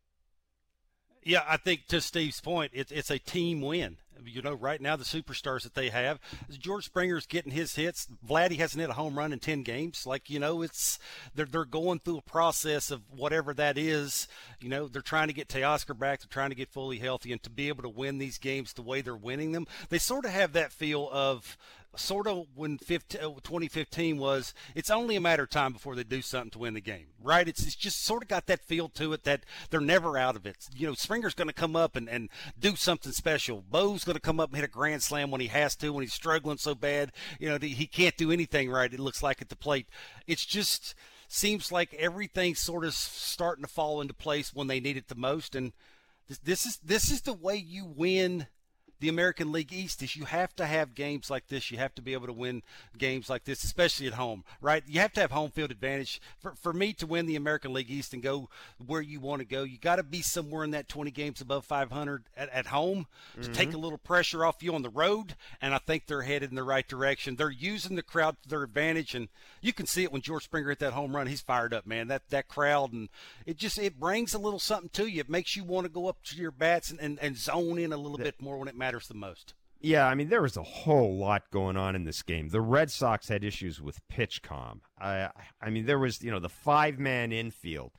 Yeah, 1.24 1.44
I 1.48 1.58
think 1.58 1.88
to 1.88 2.02
Steve's 2.02 2.42
point, 2.42 2.72
it's 2.74 2.92
it's 2.92 3.12
a 3.12 3.20
team 3.20 3.62
win. 3.62 3.98
You 4.26 4.42
know, 4.42 4.54
right 4.54 4.82
now 4.82 4.96
the 4.98 5.06
superstars 5.06 5.64
that 5.64 5.76
they 5.76 5.90
have, 5.90 6.20
George 6.50 6.86
Springer's 6.86 7.26
getting 7.26 7.54
his 7.54 7.76
hits. 7.76 8.06
Vladdy 8.28 8.58
hasn't 8.58 8.82
hit 8.82 8.90
a 8.90 8.94
home 8.94 9.18
run 9.18 9.32
in 9.32 9.40
ten 9.40 9.64
games. 9.64 10.06
Like 10.06 10.30
you 10.30 10.40
know, 10.40 10.62
it's 10.62 11.00
they're 11.36 11.46
they're 11.46 11.66
going 11.66 12.00
through 12.00 12.18
a 12.18 12.22
process 12.22 12.92
of 12.92 13.02
whatever 13.16 13.54
that 13.54 13.78
is. 13.78 14.28
You 14.60 14.70
know, 14.70 14.88
they're 14.88 15.02
trying 15.02 15.28
to 15.28 15.34
get 15.34 15.48
Teoscar 15.48 15.98
back. 15.98 16.20
They're 16.20 16.28
trying 16.30 16.50
to 16.50 16.56
get 16.56 16.70
fully 16.70 17.00
healthy, 17.00 17.32
and 17.32 17.42
to 17.44 17.50
be 17.50 17.70
able 17.70 17.84
to 17.84 17.90
win 17.90 18.18
these 18.18 18.38
games 18.38 18.74
the 18.74 18.82
way 18.82 19.02
they're 19.02 19.16
winning 19.16 19.52
them, 19.54 19.68
they 19.90 20.00
sort 20.00 20.26
of 20.26 20.32
have 20.32 20.54
that 20.54 20.74
feel 20.74 21.10
of 21.12 21.58
sort 21.96 22.28
of 22.28 22.48
when 22.56 22.76
uh, 22.76 22.86
15, 22.86 23.22
2015 23.22 24.18
was, 24.18 24.54
it's 24.76 24.90
only 24.90 25.16
a 25.16 25.22
matter 25.22 25.44
of 25.44 25.50
time 25.50 25.74
before 25.74 25.96
they 25.96 26.04
do 26.04 26.22
something 26.22 26.52
to 26.52 26.60
win 26.60 26.74
the 26.74 26.82
game, 26.82 27.08
right? 27.22 27.48
It's, 27.48 27.66
it's 27.66 27.76
just 27.76 28.04
sort 28.04 28.24
of 28.24 28.30
got 28.30 28.48
that 28.48 28.64
feel 28.66 28.90
to 28.90 29.14
it 29.14 29.24
that 29.24 29.44
they're 29.70 29.82
never 29.82 30.18
out 30.18 30.36
of 30.36 30.46
it. 30.46 30.68
You 30.76 30.88
know, 30.88 30.94
Springer's 30.94 31.34
going 31.34 31.48
to 31.48 31.54
come 31.54 31.76
up 31.76 31.96
and, 31.96 32.08
and 32.10 32.30
do 32.60 32.76
something 32.76 33.12
special. 33.12 33.64
Bo's 33.70 34.04
going 34.04 34.16
to 34.16 34.22
come 34.22 34.40
up 34.40 34.50
and 34.50 34.56
hit 34.58 34.66
a 34.66 34.72
grand 34.72 35.04
slam 35.04 35.32
when 35.32 35.42
he 35.42 35.48
has 35.48 35.76
to, 35.78 35.92
when 35.92 36.04
he's 36.04 36.14
struggling 36.14 36.58
so 36.58 36.76
bad. 36.76 37.12
You 37.40 37.50
know, 37.50 37.58
he 37.60 37.88
can't 37.88 38.18
do 38.18 38.32
anything 38.32 38.70
right, 38.70 38.94
it 38.94 39.00
looks 39.00 39.24
like 39.24 39.42
at 39.42 39.50
the 39.50 39.56
plate. 39.56 39.88
It's 40.28 40.46
just 40.46 40.96
seems 41.28 41.72
like 41.72 41.94
everything's 41.94 42.60
sort 42.60 42.84
of 42.84 42.94
starting 42.94 43.64
to 43.64 43.70
fall 43.70 44.02
into 44.02 44.14
place 44.14 44.54
when 44.54 44.68
they 44.68 44.80
need 44.80 44.98
it 44.98 45.08
the 45.08 45.16
most. 45.16 45.56
And 45.56 45.74
this, 46.28 46.40
this 46.40 46.66
is 46.66 46.78
this 46.84 47.12
is 47.12 47.22
the 47.22 47.34
way 47.34 47.56
you 47.56 47.86
win 47.86 48.48
the 49.00 49.10
American 49.10 49.52
League 49.52 49.72
East 49.72 50.04
is 50.04 50.16
you 50.16 50.26
have 50.26 50.56
to 50.58 50.66
have 50.66 50.96
games 50.96 51.30
like 51.30 51.48
this. 51.48 51.72
You 51.72 51.78
have 51.78 51.96
to 51.96 52.02
be 52.02 52.14
able 52.14 52.28
to 52.28 52.34
win 52.34 52.64
games 52.98 53.30
like 53.30 53.46
this, 53.46 53.64
especially 53.64 54.08
at 54.08 54.14
home, 54.14 54.44
right? 54.62 54.84
You 54.88 55.00
have 55.00 55.14
to 55.14 55.22
have 55.22 55.32
home 55.32 55.52
field 55.52 55.72
advantage. 55.72 56.22
For, 56.40 56.54
for 56.56 56.74
me 56.74 56.94
to 56.94 57.08
win 57.08 57.26
the 57.26 57.36
American 57.36 57.74
League 57.74 57.90
East 57.90 58.14
and 58.14 58.22
go 58.22 58.50
where 58.86 59.02
you 59.02 59.20
want 59.20 59.40
to 59.40 59.46
go, 59.46 59.64
you 59.64 59.78
got 59.78 59.96
to 59.96 60.04
be 60.04 60.22
somewhere 60.22 60.64
in 60.64 60.72
that 60.72 60.90
20 60.90 61.12
games 61.12 61.40
above 61.40 61.66
500 61.66 62.24
at, 62.36 62.50
at 62.50 62.68
home 62.68 63.08
to 63.36 63.42
mm-hmm. 63.42 63.54
take 63.54 63.74
a 63.74 63.78
little 63.78 63.98
pressure 63.98 64.46
off 64.46 64.62
you 64.62 64.76
on 64.76 64.82
the 64.82 64.90
road. 64.90 65.36
And 65.62 65.74
I 65.74 65.78
think 65.78 66.06
they're 66.06 66.24
headed 66.24 66.50
in 66.50 66.56
the 66.56 66.64
right 66.64 66.88
direction. 66.88 67.36
They're 67.36 67.50
using 67.50 67.96
the 67.96 68.04
crowd 68.04 68.36
to 68.44 68.50
their 68.50 68.64
advantage, 68.64 69.16
and 69.16 69.30
you 69.62 69.72
can 69.72 69.86
see 69.86 70.04
it 70.04 70.12
when 70.12 70.22
George 70.22 70.44
Springer 70.44 70.70
hit 70.70 70.80
that 70.80 70.94
home 70.94 71.16
run. 71.16 71.28
He's 71.28 71.42
fired 71.42 71.74
up, 71.74 71.86
man. 71.86 72.08
That 72.08 72.30
that 72.30 72.48
crowd, 72.48 72.92
and 72.92 73.10
it 73.46 73.58
just 73.58 73.78
it 73.78 74.00
brings 74.00 74.34
a 74.34 74.40
little 74.40 74.60
something 74.60 74.90
to 74.94 75.08
you. 75.08 75.22
It 75.22 75.30
makes 75.30 75.56
you 75.56 75.64
want 75.64 75.86
to 75.86 75.92
go 75.92 76.08
up 76.08 76.22
to 76.26 76.36
your 76.36 76.52
bats 76.52 76.92
and, 76.92 77.00
and, 77.00 77.20
and 77.22 77.38
zone 77.38 77.78
in 77.80 77.94
a 77.94 77.98
little 77.98 78.18
bit 78.18 78.42
more 78.42 78.58
when 78.58 78.68
it 78.68 78.76
matters 78.76 78.89
the 79.08 79.14
most. 79.14 79.54
Yeah, 79.82 80.06
I 80.08 80.16
mean 80.16 80.28
there 80.28 80.42
was 80.42 80.58
a 80.58 80.64
whole 80.64 81.18
lot 81.18 81.44
going 81.52 81.78
on 81.78 81.96
in 81.96 82.04
this 82.04 82.22
game. 82.22 82.50
The 82.50 82.62
Red 82.62 82.92
Sox 82.92 83.30
had 83.30 83.44
issues 83.44 83.82
with 83.82 84.06
PitchCom. 84.10 84.82
I, 85.00 85.30
I 85.62 85.70
mean 85.70 85.86
there 85.86 86.00
was 86.00 86.22
you 86.22 86.32
know 86.32 86.40
the 86.40 86.50
five 86.50 87.00
man 87.00 87.32
infield, 87.32 87.94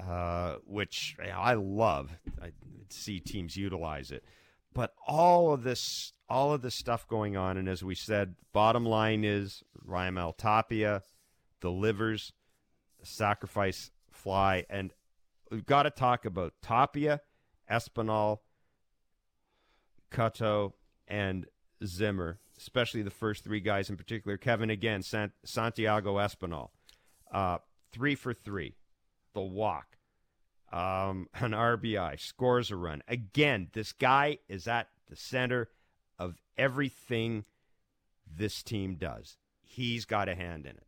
uh, 0.00 0.56
which 0.64 1.16
I 1.20 1.54
love. 1.54 2.16
I 2.40 2.52
see 2.90 3.18
teams 3.18 3.56
utilize 3.56 4.12
it, 4.12 4.24
but 4.72 4.94
all 5.06 5.52
of 5.52 5.64
this, 5.64 6.12
all 6.28 6.52
of 6.52 6.62
this 6.62 6.76
stuff 6.76 7.08
going 7.08 7.36
on, 7.36 7.56
and 7.56 7.68
as 7.68 7.82
we 7.82 7.96
said, 7.96 8.36
bottom 8.52 8.86
line 8.86 9.24
is 9.24 9.64
Raimel 9.84 10.36
Tapia 10.36 11.02
delivers 11.60 12.32
sacrifice 13.02 13.90
fly, 14.12 14.64
and 14.70 14.92
we've 15.50 15.66
got 15.66 15.84
to 15.84 15.90
talk 15.90 16.24
about 16.24 16.54
Tapia, 16.62 17.20
Espinal, 17.70 18.38
Cutto, 20.10 20.72
and 21.08 21.46
Zimmer, 21.84 22.38
especially 22.58 23.02
the 23.02 23.10
first 23.10 23.44
three 23.44 23.60
guys 23.60 23.90
in 23.90 23.96
particular. 23.96 24.36
Kevin 24.36 24.70
again, 24.70 25.02
Sant- 25.02 25.32
Santiago 25.44 26.16
Espinal, 26.16 26.70
uh, 27.32 27.58
three 27.92 28.14
for 28.14 28.34
three, 28.34 28.76
the 29.34 29.40
walk, 29.40 29.96
um, 30.72 31.28
an 31.34 31.52
RBI, 31.52 32.20
scores 32.20 32.70
a 32.70 32.76
run. 32.76 33.02
Again, 33.08 33.68
this 33.72 33.92
guy 33.92 34.38
is 34.48 34.66
at 34.68 34.88
the 35.08 35.16
center 35.16 35.68
of 36.18 36.36
everything 36.56 37.44
this 38.26 38.62
team 38.62 38.96
does. 38.96 39.36
He's 39.62 40.04
got 40.04 40.28
a 40.28 40.34
hand 40.34 40.66
in 40.66 40.72
it. 40.72 40.86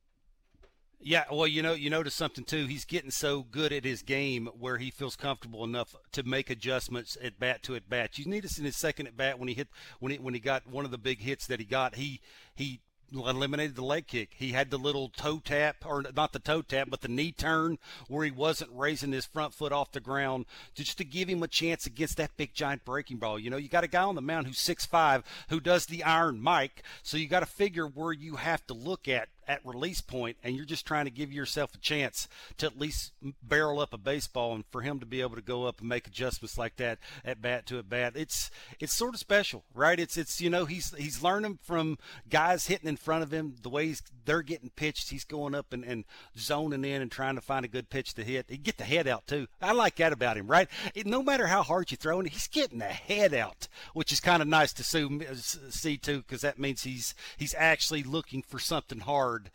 Yeah, 1.04 1.24
well, 1.32 1.48
you 1.48 1.62
know, 1.62 1.72
you 1.72 1.90
notice 1.90 2.14
something 2.14 2.44
too. 2.44 2.66
He's 2.66 2.84
getting 2.84 3.10
so 3.10 3.42
good 3.42 3.72
at 3.72 3.84
his 3.84 4.02
game 4.02 4.48
where 4.58 4.78
he 4.78 4.90
feels 4.90 5.16
comfortable 5.16 5.64
enough 5.64 5.96
to 6.12 6.22
make 6.22 6.48
adjustments 6.48 7.16
at 7.20 7.40
bat 7.40 7.64
to 7.64 7.74
at 7.74 7.88
bat. 7.90 8.18
You 8.18 8.26
need 8.26 8.44
to 8.44 8.60
in 8.60 8.64
his 8.64 8.76
second 8.76 9.08
at 9.08 9.16
bat 9.16 9.38
when 9.38 9.48
he 9.48 9.54
hit 9.54 9.68
when 9.98 10.12
he 10.12 10.18
when 10.18 10.32
he 10.32 10.38
got 10.38 10.66
one 10.66 10.84
of 10.84 10.92
the 10.92 10.98
big 10.98 11.20
hits 11.20 11.48
that 11.48 11.58
he 11.58 11.66
got. 11.66 11.96
He 11.96 12.20
he 12.54 12.80
eliminated 13.12 13.74
the 13.74 13.84
leg 13.84 14.06
kick. 14.06 14.30
He 14.36 14.52
had 14.52 14.70
the 14.70 14.78
little 14.78 15.08
toe 15.08 15.40
tap, 15.44 15.84
or 15.84 16.02
not 16.14 16.32
the 16.32 16.38
toe 16.38 16.62
tap, 16.62 16.88
but 16.90 17.00
the 17.00 17.08
knee 17.08 17.32
turn 17.32 17.78
where 18.08 18.24
he 18.24 18.30
wasn't 18.30 18.70
raising 18.72 19.12
his 19.12 19.26
front 19.26 19.54
foot 19.54 19.72
off 19.72 19.92
the 19.92 20.00
ground 20.00 20.46
just 20.74 20.98
to 20.98 21.04
give 21.04 21.28
him 21.28 21.42
a 21.42 21.48
chance 21.48 21.84
against 21.84 22.16
that 22.16 22.36
big 22.36 22.54
giant 22.54 22.84
breaking 22.84 23.18
ball. 23.18 23.38
You 23.38 23.50
know, 23.50 23.56
you 23.56 23.68
got 23.68 23.84
a 23.84 23.88
guy 23.88 24.02
on 24.02 24.14
the 24.14 24.22
mound 24.22 24.46
who's 24.46 24.60
six 24.60 24.86
five 24.86 25.24
who 25.48 25.60
does 25.60 25.86
the 25.86 26.04
iron 26.04 26.40
Mike, 26.40 26.82
so 27.02 27.16
you 27.16 27.26
got 27.26 27.40
to 27.40 27.46
figure 27.46 27.86
where 27.86 28.12
you 28.12 28.36
have 28.36 28.66
to 28.68 28.74
look 28.74 29.08
at 29.08 29.28
at 29.48 29.64
release 29.64 30.00
point 30.00 30.36
and 30.42 30.54
you're 30.54 30.64
just 30.64 30.86
trying 30.86 31.04
to 31.04 31.10
give 31.10 31.32
yourself 31.32 31.74
a 31.74 31.78
chance 31.78 32.28
to 32.58 32.66
at 32.66 32.78
least 32.78 33.12
barrel 33.42 33.80
up 33.80 33.92
a 33.92 33.98
baseball 33.98 34.54
and 34.54 34.64
for 34.70 34.82
him 34.82 35.00
to 35.00 35.06
be 35.06 35.20
able 35.20 35.34
to 35.34 35.42
go 35.42 35.64
up 35.64 35.80
and 35.80 35.88
make 35.88 36.06
adjustments 36.06 36.56
like 36.56 36.76
that 36.76 36.98
at 37.24 37.42
bat 37.42 37.66
to 37.66 37.78
at 37.78 37.88
bat. 37.88 38.12
It's 38.14 38.50
it's 38.78 38.92
sort 38.92 39.14
of 39.14 39.20
special 39.20 39.64
right? 39.74 39.98
It's 39.98 40.16
it's 40.16 40.40
you 40.40 40.50
know 40.50 40.64
he's 40.64 40.94
he's 40.96 41.22
learning 41.22 41.58
from 41.62 41.98
guys 42.28 42.66
hitting 42.66 42.88
in 42.88 42.96
front 42.96 43.22
of 43.22 43.32
him 43.32 43.56
the 43.62 43.70
way 43.70 43.86
he's 43.86 44.02
they're 44.24 44.42
getting 44.42 44.70
pitched. 44.70 45.10
He's 45.10 45.24
going 45.24 45.54
up 45.54 45.72
and, 45.72 45.84
and 45.84 46.04
zoning 46.38 46.84
in 46.84 47.02
and 47.02 47.10
trying 47.10 47.34
to 47.34 47.40
find 47.40 47.64
a 47.64 47.68
good 47.68 47.90
pitch 47.90 48.14
to 48.14 48.24
hit. 48.24 48.46
He 48.48 48.56
get 48.56 48.78
the 48.78 48.84
head 48.84 49.08
out 49.08 49.26
too. 49.26 49.48
I 49.60 49.72
like 49.72 49.96
that 49.96 50.12
about 50.12 50.36
him 50.36 50.46
right? 50.46 50.68
It, 50.94 51.06
no 51.06 51.22
matter 51.22 51.46
how 51.46 51.62
hard 51.62 51.90
you 51.90 51.96
throw 51.96 52.20
it 52.20 52.28
he's 52.28 52.46
getting 52.46 52.78
the 52.78 52.84
head 52.84 53.34
out 53.34 53.68
which 53.94 54.12
is 54.12 54.20
kind 54.20 54.42
of 54.42 54.48
nice 54.48 54.72
to 54.74 54.84
see, 54.84 55.04
uh, 55.04 55.34
see 55.34 55.96
too 55.96 56.18
because 56.18 56.42
that 56.42 56.58
means 56.58 56.82
he's 56.82 57.14
he's 57.36 57.54
actually 57.56 58.02
looking 58.02 58.42
for 58.42 58.58
something 58.58 59.00
hard 59.00 59.31
hard 59.32 59.50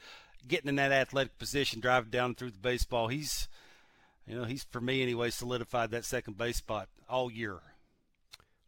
getting 0.47 0.69
in 0.69 0.77
that 0.77 0.91
athletic 0.91 1.37
position, 1.37 1.79
driving 1.79 2.09
down 2.09 2.33
through 2.33 2.49
the 2.51 2.57
baseball. 2.57 3.09
He's, 3.09 3.47
you 4.25 4.35
know, 4.35 4.45
he's 4.45 4.63
for 4.63 4.81
me 4.81 5.03
anyway 5.03 5.29
solidified 5.29 5.91
that 5.91 6.05
second 6.05 6.37
base 6.37 6.57
spot 6.57 6.89
all 7.09 7.31
year. 7.31 7.59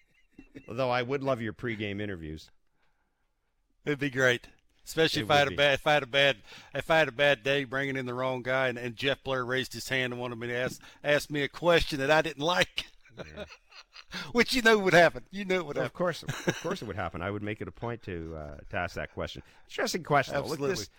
Although 0.68 0.90
I 0.90 1.02
would 1.02 1.22
love 1.22 1.40
your 1.40 1.52
pregame 1.52 2.00
interviews. 2.00 2.50
It'd 3.84 4.00
be 4.00 4.10
great, 4.10 4.48
especially 4.86 5.22
it 5.22 5.24
if 5.24 5.30
I 5.30 5.38
had 5.38 5.48
a 5.48 5.56
bad 5.56 5.74
if 5.74 5.86
I 5.86 5.92
had 5.94 6.02
a 6.02 6.06
bad 6.06 6.36
if 6.74 6.90
I 6.90 6.98
had 6.98 7.08
a 7.08 7.12
bad 7.12 7.42
day 7.42 7.64
bringing 7.64 7.96
in 7.96 8.06
the 8.06 8.14
wrong 8.14 8.42
guy, 8.42 8.68
and, 8.68 8.78
and 8.78 8.96
Jeff 8.96 9.22
Blair 9.22 9.44
raised 9.44 9.72
his 9.72 9.88
hand 9.88 10.12
and 10.12 10.20
wanted 10.20 10.38
me 10.38 10.48
to 10.48 10.56
ask 10.56 10.80
ask 11.02 11.30
me 11.30 11.42
a 11.42 11.48
question 11.48 11.98
that 12.00 12.10
I 12.10 12.22
didn't 12.22 12.44
like. 12.44 12.86
Yeah. 13.18 13.44
Which 14.32 14.54
you 14.54 14.62
know 14.62 14.78
would 14.78 14.94
happen. 14.94 15.24
You 15.30 15.44
know 15.44 15.56
it 15.56 15.66
would 15.66 15.76
happen. 15.76 15.86
Of 15.86 15.92
course, 15.92 16.22
of 16.22 16.60
course, 16.62 16.80
it 16.80 16.86
would 16.86 16.96
happen. 16.96 17.22
I 17.22 17.30
would 17.30 17.42
make 17.42 17.60
it 17.60 17.68
a 17.68 17.72
point 17.72 18.02
to 18.04 18.36
uh, 18.38 18.56
to 18.70 18.76
ask 18.76 18.94
that 18.94 19.12
question. 19.12 19.42
Interesting 19.68 20.04
question. 20.04 20.36
Absolutely. 20.36 20.68
Look, 20.68 20.78
this, 20.78 20.90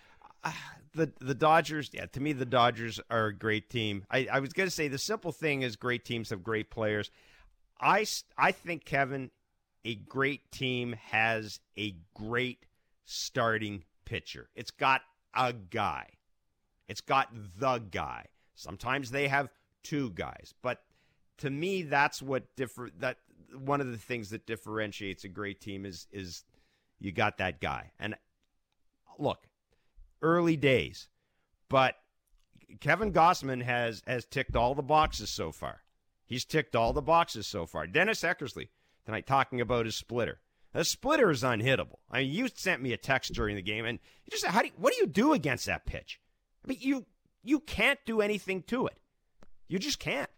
uh, 0.43 0.51
the 0.93 1.11
the 1.19 1.33
Dodgers. 1.33 1.89
Yeah, 1.93 2.07
to 2.07 2.19
me, 2.19 2.33
the 2.33 2.45
Dodgers 2.45 2.99
are 3.09 3.27
a 3.27 3.33
great 3.33 3.69
team. 3.69 4.05
I, 4.11 4.27
I 4.31 4.39
was 4.39 4.51
going 4.53 4.67
to 4.67 4.75
say 4.75 4.87
the 4.87 4.97
simple 4.97 5.31
thing 5.31 5.61
is 5.61 5.75
great 5.75 6.03
teams 6.03 6.29
have 6.31 6.43
great 6.43 6.69
players. 6.69 7.09
I 7.79 8.05
I 8.37 8.51
think 8.51 8.83
Kevin 8.83 9.31
a 9.85 9.95
great 9.95 10.51
team 10.51 10.93
has 11.11 11.61
a 11.77 11.95
great 12.13 12.65
starting 13.07 13.83
pitcher. 14.05 14.49
It's 14.55 14.69
got 14.69 15.01
a 15.33 15.53
guy. 15.53 16.07
It's 16.87 17.01
got 17.01 17.29
the 17.57 17.79
guy. 17.79 18.25
Sometimes 18.53 19.09
they 19.09 19.27
have 19.27 19.49
two 19.83 20.11
guys, 20.11 20.53
but 20.61 20.83
to 21.37 21.49
me 21.49 21.83
that's 21.83 22.21
what 22.21 22.55
differ 22.55 22.89
that 22.99 23.17
one 23.55 23.79
of 23.79 23.89
the 23.91 23.97
things 23.97 24.29
that 24.31 24.45
differentiates 24.45 25.23
a 25.23 25.29
great 25.29 25.61
team 25.61 25.85
is 25.85 26.07
is 26.11 26.43
you 26.99 27.11
got 27.11 27.37
that 27.37 27.61
guy. 27.61 27.91
And 27.99 28.15
look, 29.17 29.47
early 30.21 30.57
days, 30.57 31.07
but 31.69 31.95
Kevin 32.81 33.13
Gausman 33.13 33.61
has 33.63 34.03
has 34.05 34.25
ticked 34.25 34.55
all 34.55 34.75
the 34.75 34.83
boxes 34.83 35.29
so 35.29 35.51
far. 35.51 35.83
He's 36.25 36.43
ticked 36.43 36.75
all 36.75 36.91
the 36.91 37.01
boxes 37.01 37.47
so 37.47 37.65
far. 37.65 37.87
Dennis 37.87 38.21
Eckersley 38.21 38.67
tonight 39.05 39.25
talking 39.25 39.61
about 39.61 39.85
his 39.85 39.95
splitter. 39.95 40.39
The 40.77 40.85
splitter 40.85 41.31
is 41.31 41.41
unhittable. 41.41 41.95
I 42.11 42.19
mean, 42.19 42.31
you 42.31 42.47
sent 42.53 42.83
me 42.83 42.93
a 42.93 42.97
text 42.97 43.33
during 43.33 43.55
the 43.55 43.63
game, 43.63 43.83
and 43.83 43.97
you 44.23 44.29
just 44.29 44.43
said 44.43 44.51
how 44.51 44.61
do 44.61 44.67
you, 44.67 44.73
what 44.77 44.93
do 44.93 44.99
you 44.99 45.07
do 45.07 45.33
against 45.33 45.65
that 45.65 45.87
pitch? 45.87 46.21
I 46.63 46.67
mean, 46.67 46.77
you 46.79 47.07
you 47.41 47.61
can't 47.61 47.97
do 48.05 48.21
anything 48.21 48.61
to 48.67 48.85
it. 48.85 48.93
You 49.67 49.79
just 49.79 49.97
can't. 49.97 50.29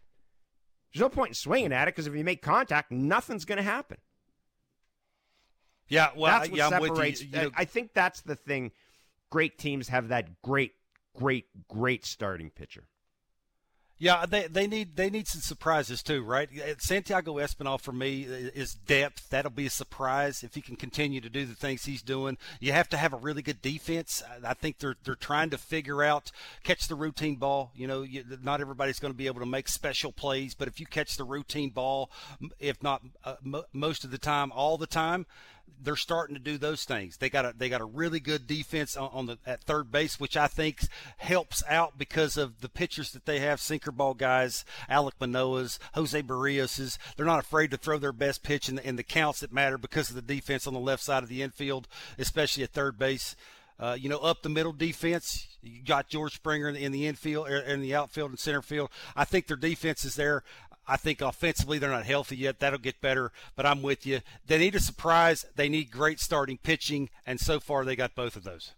There's 0.94 1.02
no 1.02 1.10
point 1.10 1.28
in 1.28 1.34
swinging 1.34 1.74
at 1.74 1.88
it 1.88 1.94
because 1.94 2.06
if 2.06 2.14
you 2.14 2.24
make 2.24 2.40
contact, 2.40 2.90
nothing's 2.90 3.44
going 3.44 3.58
to 3.58 3.62
happen. 3.62 3.98
Yeah, 5.88 6.08
well, 6.16 6.32
that's 6.32 6.48
what 6.48 6.56
yeah, 6.56 6.70
separates. 6.70 7.20
you. 7.20 7.28
You 7.34 7.42
know- 7.42 7.50
I 7.54 7.66
think 7.66 7.92
that's 7.92 8.22
the 8.22 8.34
thing. 8.34 8.72
Great 9.28 9.58
teams 9.58 9.88
have 9.88 10.08
that 10.08 10.40
great, 10.40 10.72
great, 11.14 11.48
great 11.68 12.06
starting 12.06 12.48
pitcher. 12.48 12.84
Yeah, 14.02 14.24
they 14.24 14.46
they 14.46 14.66
need 14.66 14.96
they 14.96 15.10
need 15.10 15.28
some 15.28 15.42
surprises 15.42 16.02
too, 16.02 16.24
right? 16.24 16.48
Uh, 16.58 16.72
Santiago 16.78 17.34
Espinal 17.34 17.78
for 17.78 17.92
me 17.92 18.22
is 18.22 18.74
depth. 18.74 19.28
That'll 19.28 19.50
be 19.50 19.66
a 19.66 19.70
surprise 19.70 20.42
if 20.42 20.54
he 20.54 20.62
can 20.62 20.76
continue 20.76 21.20
to 21.20 21.28
do 21.28 21.44
the 21.44 21.54
things 21.54 21.84
he's 21.84 22.00
doing. 22.00 22.38
You 22.60 22.72
have 22.72 22.88
to 22.88 22.96
have 22.96 23.12
a 23.12 23.18
really 23.18 23.42
good 23.42 23.60
defense. 23.60 24.22
I 24.42 24.54
think 24.54 24.78
they're 24.78 24.96
they're 25.04 25.16
trying 25.16 25.50
to 25.50 25.58
figure 25.58 26.02
out 26.02 26.32
catch 26.64 26.88
the 26.88 26.94
routine 26.94 27.36
ball. 27.36 27.72
You 27.74 27.88
know, 27.88 28.00
you, 28.00 28.24
not 28.42 28.62
everybody's 28.62 29.00
going 29.00 29.12
to 29.12 29.18
be 29.18 29.26
able 29.26 29.40
to 29.40 29.46
make 29.46 29.68
special 29.68 30.12
plays, 30.12 30.54
but 30.54 30.66
if 30.66 30.80
you 30.80 30.86
catch 30.86 31.18
the 31.18 31.24
routine 31.24 31.68
ball, 31.68 32.10
if 32.58 32.82
not 32.82 33.02
uh, 33.26 33.34
m- 33.44 33.64
most 33.74 34.02
of 34.04 34.10
the 34.10 34.18
time, 34.18 34.50
all 34.52 34.78
the 34.78 34.86
time, 34.86 35.26
they're 35.82 35.96
starting 35.96 36.34
to 36.34 36.40
do 36.40 36.58
those 36.58 36.84
things. 36.84 37.16
They 37.16 37.30
got 37.30 37.44
a 37.44 37.54
they 37.56 37.68
got 37.68 37.80
a 37.80 37.86
really 37.86 38.20
good 38.20 38.46
defense 38.46 38.96
on, 38.96 39.10
on 39.12 39.26
the 39.26 39.38
at 39.46 39.62
third 39.62 39.90
base, 39.90 40.18
which 40.18 40.36
I 40.36 40.46
think 40.46 40.80
helps 41.18 41.62
out 41.68 41.98
because 41.98 42.36
of 42.36 42.60
the 42.60 42.68
pitchers 42.68 43.12
that 43.12 43.26
they 43.26 43.40
have, 43.40 43.60
sinker 43.60 43.92
ball 43.92 44.14
guys, 44.14 44.64
Alek 44.90 45.12
Manoah's, 45.20 45.78
Jose 45.94 46.20
Berrios's. 46.22 46.98
They're 47.16 47.26
not 47.26 47.44
afraid 47.44 47.70
to 47.70 47.76
throw 47.76 47.98
their 47.98 48.12
best 48.12 48.42
pitch 48.42 48.68
in 48.68 48.76
the, 48.76 48.88
in 48.88 48.96
the 48.96 49.02
counts 49.02 49.40
that 49.40 49.52
matter 49.52 49.78
because 49.78 50.10
of 50.10 50.16
the 50.16 50.22
defense 50.22 50.66
on 50.66 50.74
the 50.74 50.80
left 50.80 51.02
side 51.02 51.22
of 51.22 51.28
the 51.28 51.42
infield, 51.42 51.88
especially 52.18 52.64
at 52.64 52.70
third 52.70 52.98
base. 52.98 53.36
Uh, 53.78 53.96
you 53.98 54.10
know, 54.10 54.18
up 54.18 54.42
the 54.42 54.48
middle 54.50 54.74
defense, 54.74 55.46
you 55.62 55.82
got 55.82 56.06
George 56.06 56.34
Springer 56.34 56.68
in 56.68 56.74
the, 56.74 56.84
in 56.84 56.92
the 56.92 57.06
infield, 57.06 57.48
er, 57.48 57.60
in 57.60 57.80
the 57.80 57.94
outfield 57.94 58.28
and 58.28 58.38
center 58.38 58.60
field. 58.60 58.90
I 59.16 59.24
think 59.24 59.46
their 59.46 59.56
defense 59.56 60.04
is 60.04 60.16
there. 60.16 60.44
I 60.86 60.96
think 60.96 61.20
offensively 61.20 61.78
they're 61.78 61.90
not 61.90 62.06
healthy 62.06 62.36
yet. 62.36 62.58
That'll 62.58 62.78
get 62.78 63.00
better, 63.00 63.32
but 63.54 63.66
I'm 63.66 63.82
with 63.82 64.06
you. 64.06 64.20
They 64.46 64.58
need 64.58 64.74
a 64.74 64.80
surprise. 64.80 65.46
They 65.54 65.68
need 65.68 65.90
great 65.90 66.18
starting 66.18 66.58
pitching, 66.58 67.10
and 67.24 67.38
so 67.38 67.60
far 67.60 67.84
they 67.84 67.94
got 67.94 68.14
both 68.14 68.34
of 68.34 68.44
those. 68.44 68.72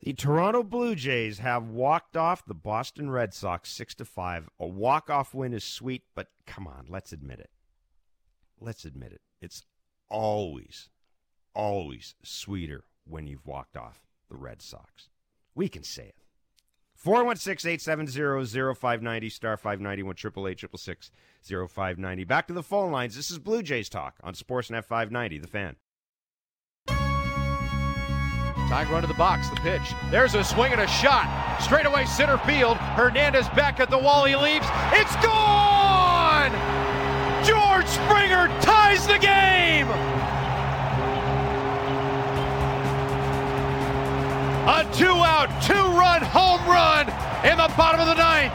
The 0.00 0.12
Toronto 0.12 0.62
Blue 0.64 0.96
Jays 0.96 1.38
have 1.38 1.68
walked 1.68 2.16
off 2.16 2.44
the 2.44 2.54
Boston 2.54 3.10
Red 3.10 3.34
Sox 3.34 3.70
six 3.70 3.94
to 3.96 4.04
five. 4.04 4.48
A 4.58 4.66
walk-off 4.66 5.32
win 5.32 5.52
is 5.52 5.62
sweet, 5.64 6.02
but 6.14 6.28
come 6.46 6.66
on, 6.66 6.86
let's 6.88 7.12
admit 7.12 7.38
it. 7.38 7.50
Let's 8.60 8.84
admit 8.84 9.12
it. 9.12 9.20
It's 9.40 9.64
always, 10.08 10.88
always 11.54 12.14
sweeter 12.22 12.84
when 13.04 13.26
you've 13.26 13.46
walked 13.46 13.76
off 13.76 14.04
the 14.28 14.36
Red 14.36 14.60
Sox. 14.60 15.08
We 15.54 15.68
can 15.68 15.84
say 15.84 16.04
it. 16.04 16.21
416-870-0590, 17.04 19.32
star 19.32 19.56
591, 19.56 20.14
888 20.16 21.10
0590 21.68 22.24
Back 22.24 22.46
to 22.46 22.52
the 22.52 22.62
phone 22.62 22.92
lines. 22.92 23.16
This 23.16 23.28
is 23.30 23.40
Blue 23.40 23.62
Jays 23.62 23.88
Talk 23.88 24.16
on 24.22 24.34
Sportsnet 24.34 24.84
590, 24.84 25.38
The 25.38 25.48
Fan. 25.48 25.76
Tying 28.68 28.88
run 28.88 29.02
to 29.02 29.08
the 29.08 29.14
box, 29.14 29.48
the 29.50 29.56
pitch. 29.56 29.92
There's 30.10 30.34
a 30.34 30.44
swing 30.44 30.72
and 30.72 30.80
a 30.80 30.86
shot. 30.86 31.60
Straight 31.60 31.86
away 31.86 32.06
center 32.06 32.38
field. 32.38 32.76
Hernandez 32.76 33.48
back 33.50 33.80
at 33.80 33.90
the 33.90 33.98
wall. 33.98 34.24
He 34.24 34.36
leaves. 34.36 34.66
It's 34.92 35.16
gone! 35.16 36.52
George 37.44 37.86
Springer 37.86 38.46
ties 38.62 39.06
the 39.06 39.18
game! 39.18 39.88
A 44.64 44.88
two 44.94 45.06
out, 45.06 45.48
two 45.60 45.74
run 45.74 46.22
home 46.22 46.64
run 46.68 47.08
in 47.44 47.58
the 47.58 47.74
bottom 47.76 48.00
of 48.00 48.06
the 48.06 48.14
ninth. 48.14 48.52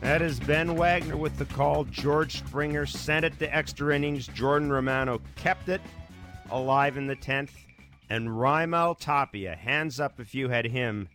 That 0.00 0.22
is 0.22 0.40
Ben 0.40 0.76
Wagner 0.76 1.18
with 1.18 1.36
the 1.36 1.44
call. 1.44 1.84
George 1.84 2.38
Springer 2.38 2.86
sent 2.86 3.26
it 3.26 3.38
to 3.38 3.54
extra 3.54 3.94
innings. 3.94 4.26
Jordan 4.28 4.72
Romano 4.72 5.20
kept 5.36 5.68
it 5.68 5.82
alive 6.50 6.96
in 6.96 7.06
the 7.06 7.16
10th. 7.16 7.50
And 8.08 8.28
Raimel 8.28 8.98
Tapia, 8.98 9.54
hands 9.54 10.00
up 10.00 10.18
if 10.18 10.34
you 10.34 10.48
had 10.48 10.64
him 10.64 11.10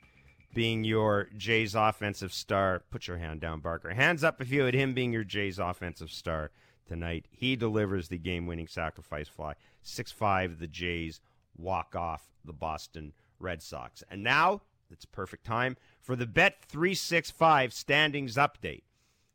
being 0.54 0.84
your 0.84 1.30
Jays 1.36 1.74
offensive 1.74 2.32
star. 2.32 2.84
Put 2.92 3.08
your 3.08 3.18
hand 3.18 3.42
down, 3.42 3.60
Barker. 3.60 3.90
Hands 3.90 4.24
up 4.24 4.40
if 4.40 4.52
you 4.52 4.66
had 4.66 4.76
him 4.76 4.94
being 4.94 5.12
your 5.12 5.24
Jays 5.24 5.58
offensive 5.58 6.12
star 6.12 6.52
tonight. 6.88 7.26
He 7.32 7.56
delivers 7.56 8.10
the 8.10 8.20
game 8.20 8.46
winning 8.46 8.68
sacrifice 8.68 9.28
fly. 9.28 9.56
6 9.82 10.12
5, 10.12 10.60
the 10.60 10.68
Jays 10.68 11.22
walk 11.58 11.96
off 11.96 12.34
the 12.44 12.54
Boston 12.54 13.14
Red 13.40 13.62
Sox. 13.62 14.04
And 14.10 14.24
now 14.24 14.62
it's 14.90 15.06
perfect 15.06 15.46
time 15.46 15.78
for 16.02 16.16
the 16.16 16.28
Bet 16.28 16.64
365 16.68 17.74
standings 17.74 18.36
update. 18.36 18.84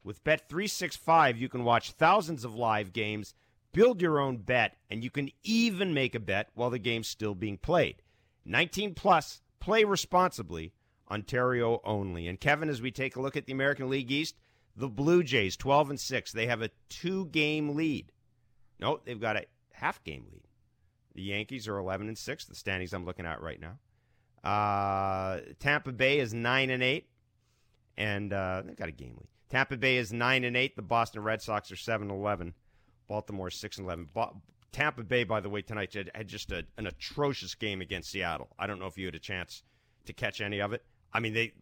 With 0.05 0.25
Bet 0.25 0.49
365, 0.49 1.37
you 1.37 1.49
can 1.49 1.65
watch 1.65 1.93
thousands 1.93 2.45
of 2.45 2.55
live 2.55 2.93
games, 2.93 3.35
build 3.73 4.01
your 4.01 4.21
own 4.21 4.39
bet, 4.39 4.77
and 4.89 5.05
you 5.05 5.11
can 5.11 5.31
even 5.43 5.93
make 5.93 6.15
a 6.15 6.21
bet 6.21 6.49
while 6.55 6.71
the 6.71 6.79
game's 6.79 7.09
still 7.09 7.35
being 7.35 7.59
played. 7.59 8.03
19 8.45 8.95
plus, 8.95 9.43
play 9.61 9.85
responsibly, 9.85 10.73
Ontario 11.11 11.81
only. 11.85 12.27
And 12.27 12.41
Kevin, 12.41 12.69
as 12.69 12.81
we 12.81 12.91
take 12.91 13.17
a 13.17 13.21
look 13.21 13.37
at 13.37 13.47
the 13.47 13.53
American 13.53 13.91
League 13.91 14.11
East, 14.11 14.37
the 14.77 14.89
Blue 14.89 15.23
Jays 15.23 15.57
12 15.57 15.91
and 15.91 16.01
6, 16.01 16.33
they 16.33 16.47
have 16.47 16.63
a 16.63 16.71
two-game 16.89 17.75
lead. 17.75 18.13
No, 18.81 19.01
they've 19.05 19.21
got 19.21 19.37
a 19.37 19.47
half-game 19.73 20.27
lead. 20.33 20.48
The 21.19 21.25
Yankees 21.25 21.67
are 21.67 21.77
11 21.79 22.07
and 22.07 22.17
6, 22.17 22.45
the 22.45 22.55
standings 22.55 22.93
I'm 22.93 23.05
looking 23.05 23.27
at 23.27 23.41
right 23.43 23.59
now. 23.61 23.77
Uh, 24.49 25.41
Tampa 25.59 25.91
Bay 25.91 26.21
is 26.21 26.33
9 26.33 26.71
and 26.71 26.81
8 26.81 27.09
and 27.97 28.33
uh, 28.33 28.63
they've 28.65 28.77
got 28.77 28.89
a 28.89 28.93
game 28.93 29.17
lead. 29.19 29.27
Tampa 29.51 29.77
Bay 29.77 29.97
is 29.97 30.13
9 30.13 30.45
and 30.45 30.57
8, 30.57 30.77
the 30.77 30.83
Boston 30.83 31.25
Red 31.25 31.43
Sox 31.43 31.73
are 31.73 31.77
7 31.77 32.09
and 32.09 32.17
11. 32.21 32.55
Baltimore 33.09 33.51
6 33.51 33.79
and 33.79 33.87
11. 33.89 34.11
Bo- 34.15 34.41
Tampa 34.71 35.03
Bay 35.03 35.25
by 35.25 35.41
the 35.41 35.49
way 35.51 35.61
tonight 35.61 35.93
had, 35.93 36.09
had 36.15 36.29
just 36.29 36.53
a, 36.53 36.65
an 36.77 36.87
atrocious 36.87 37.57
game 37.57 37.81
against 37.81 38.13
Seattle. 38.13 38.51
I 38.57 38.69
don't 38.69 38.79
know 38.79 38.87
if 38.87 38.97
you 38.97 39.07
had 39.07 39.17
a 39.17 39.19
chance 39.19 39.65
to 40.05 40.13
catch 40.13 40.41
any 40.41 40.61
of 40.61 40.73
it. 40.73 40.85
I 41.13 41.19
mean, 41.19 41.35
they 41.35 41.53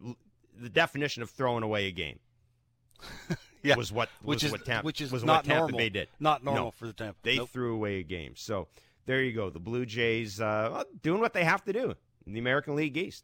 the 0.55 0.69
definition 0.69 1.23
of 1.23 1.31
throwing 1.31 1.63
away 1.63 1.87
a 1.87 1.91
game. 1.91 2.19
Yeah, 3.63 3.75
was 3.75 3.91
what 3.91 4.09
was 4.23 4.35
which 4.35 4.43
is 4.45 4.51
what 4.51 4.65
Tampa, 4.65 4.85
which 4.85 5.01
is 5.01 5.11
was 5.11 5.23
not 5.23 5.37
what 5.37 5.45
Tampa 5.45 5.59
normal. 5.61 5.77
Bay 5.79 5.89
did. 5.89 6.07
Not 6.19 6.43
normal 6.43 6.65
No. 6.65 6.71
for 6.71 6.85
the 6.85 6.93
Tampa. 6.93 7.17
They 7.23 7.37
Nope. 7.37 7.49
threw 7.49 7.73
away 7.73 7.99
a 7.99 8.03
game. 8.03 8.33
So 8.37 8.67
there 9.07 9.23
you 9.23 9.33
go. 9.33 9.49
The 9.49 9.59
Blue 9.59 9.85
Jays 9.85 10.39
uh, 10.39 10.83
doing 11.01 11.21
what 11.21 11.33
they 11.33 11.43
have 11.43 11.63
to 11.63 11.73
do 11.73 11.95
in 12.27 12.33
the 12.33 12.39
American 12.39 12.75
League 12.75 12.95
East. 12.95 13.23